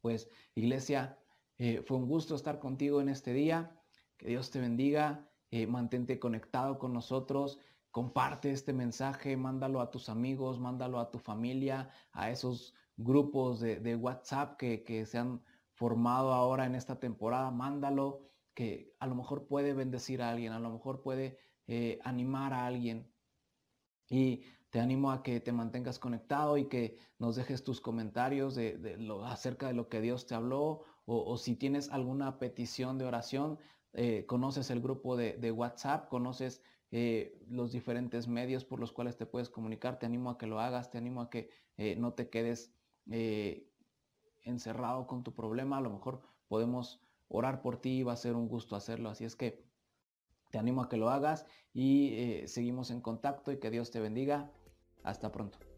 Pues 0.00 0.30
iglesia, 0.54 1.18
eh, 1.58 1.82
fue 1.86 1.98
un 1.98 2.08
gusto 2.08 2.34
estar 2.36 2.58
contigo 2.58 3.02
en 3.02 3.10
este 3.10 3.34
día. 3.34 3.78
Que 4.16 4.28
Dios 4.28 4.50
te 4.50 4.60
bendiga. 4.60 5.28
Eh, 5.50 5.66
mantente 5.66 6.18
conectado 6.18 6.78
con 6.78 6.94
nosotros. 6.94 7.60
Comparte 7.96 8.50
este 8.50 8.74
mensaje, 8.74 9.38
mándalo 9.38 9.80
a 9.80 9.90
tus 9.90 10.10
amigos, 10.10 10.60
mándalo 10.60 11.00
a 11.00 11.10
tu 11.10 11.18
familia, 11.18 11.88
a 12.12 12.30
esos 12.30 12.74
grupos 12.98 13.58
de, 13.60 13.96
WhatsApp 13.96 14.58
que, 14.58 14.84
que 14.84 15.06
se 15.06 15.16
han 15.16 15.42
formado 15.72 16.34
ahora 16.34 16.66
en 16.66 16.74
esta 16.74 17.00
temporada. 17.00 17.50
Mándalo 17.50 18.20
que 18.52 18.94
a 18.98 19.06
lo 19.06 19.14
mejor 19.14 19.46
puede 19.46 19.72
bendecir 19.72 20.20
a 20.20 20.28
alguien, 20.28 20.52
a 20.52 20.60
lo 20.60 20.68
mejor 20.68 21.00
puede 21.00 21.38
eh, 21.68 21.98
animar 22.04 22.52
a 22.52 22.66
alguien. 22.66 23.10
Y 24.10 24.42
te 24.68 24.78
animo 24.78 25.10
a 25.10 25.22
que 25.22 25.40
te 25.40 25.52
mantengas 25.52 25.98
conectado 25.98 26.58
y 26.58 26.66
que 26.68 26.98
nos 27.18 27.36
dejes 27.36 27.64
tus 27.64 27.80
comentarios 27.80 28.54
de, 28.54 28.98
lo, 28.98 29.24
acerca 29.24 29.68
de 29.68 29.72
lo 29.72 29.88
que 29.88 30.02
Dios 30.02 30.26
te 30.26 30.34
habló 30.34 30.82
o, 31.06 31.38
si 31.38 31.56
tienes 31.56 31.88
alguna 31.88 32.38
petición 32.38 32.98
de 32.98 33.06
oración, 33.06 33.58
eh, 33.94 34.26
conoces 34.26 34.68
el 34.68 34.82
grupo 34.82 35.16
de, 35.16 35.50
WhatsApp, 35.50 36.10
conoces 36.10 36.62
eh, 36.96 37.38
los 37.48 37.72
diferentes 37.72 38.26
medios 38.26 38.64
por 38.64 38.80
los 38.80 38.92
cuales 38.92 39.16
te 39.16 39.26
puedes 39.26 39.50
comunicar, 39.50 39.98
te 39.98 40.06
animo 40.06 40.30
a 40.30 40.38
que 40.38 40.46
lo 40.46 40.60
hagas, 40.60 40.90
te 40.90 40.96
animo 40.96 41.20
a 41.20 41.30
que 41.30 41.50
no 41.98 42.14
te 42.14 42.30
quedes 42.30 42.72
encerrado 44.46 45.06
con 45.06 45.22
tu 45.22 45.34
problema, 45.34 45.76
a 45.76 45.80
lo 45.82 45.90
mejor 45.90 46.22
podemos 46.48 47.00
orar 47.28 47.60
por 47.60 47.80
ti, 47.80 48.02
va 48.02 48.12
a 48.12 48.16
ser 48.16 48.34
un 48.34 48.48
gusto 48.48 48.76
hacerlo. 48.76 49.10
Así 49.10 49.24
es 49.24 49.36
que 49.36 49.64
te 50.50 50.58
animo 50.58 50.82
a 50.82 50.88
que 50.88 50.96
lo 50.96 51.10
hagas 51.10 51.46
y 51.74 52.14
eh, 52.14 52.48
seguimos 52.48 52.90
en 52.90 53.00
contacto 53.00 53.52
y 53.52 53.58
que 53.58 53.70
Dios 53.70 53.90
te 53.90 54.00
bendiga. 54.00 54.50
Hasta 55.02 55.30
pronto. 55.30 55.75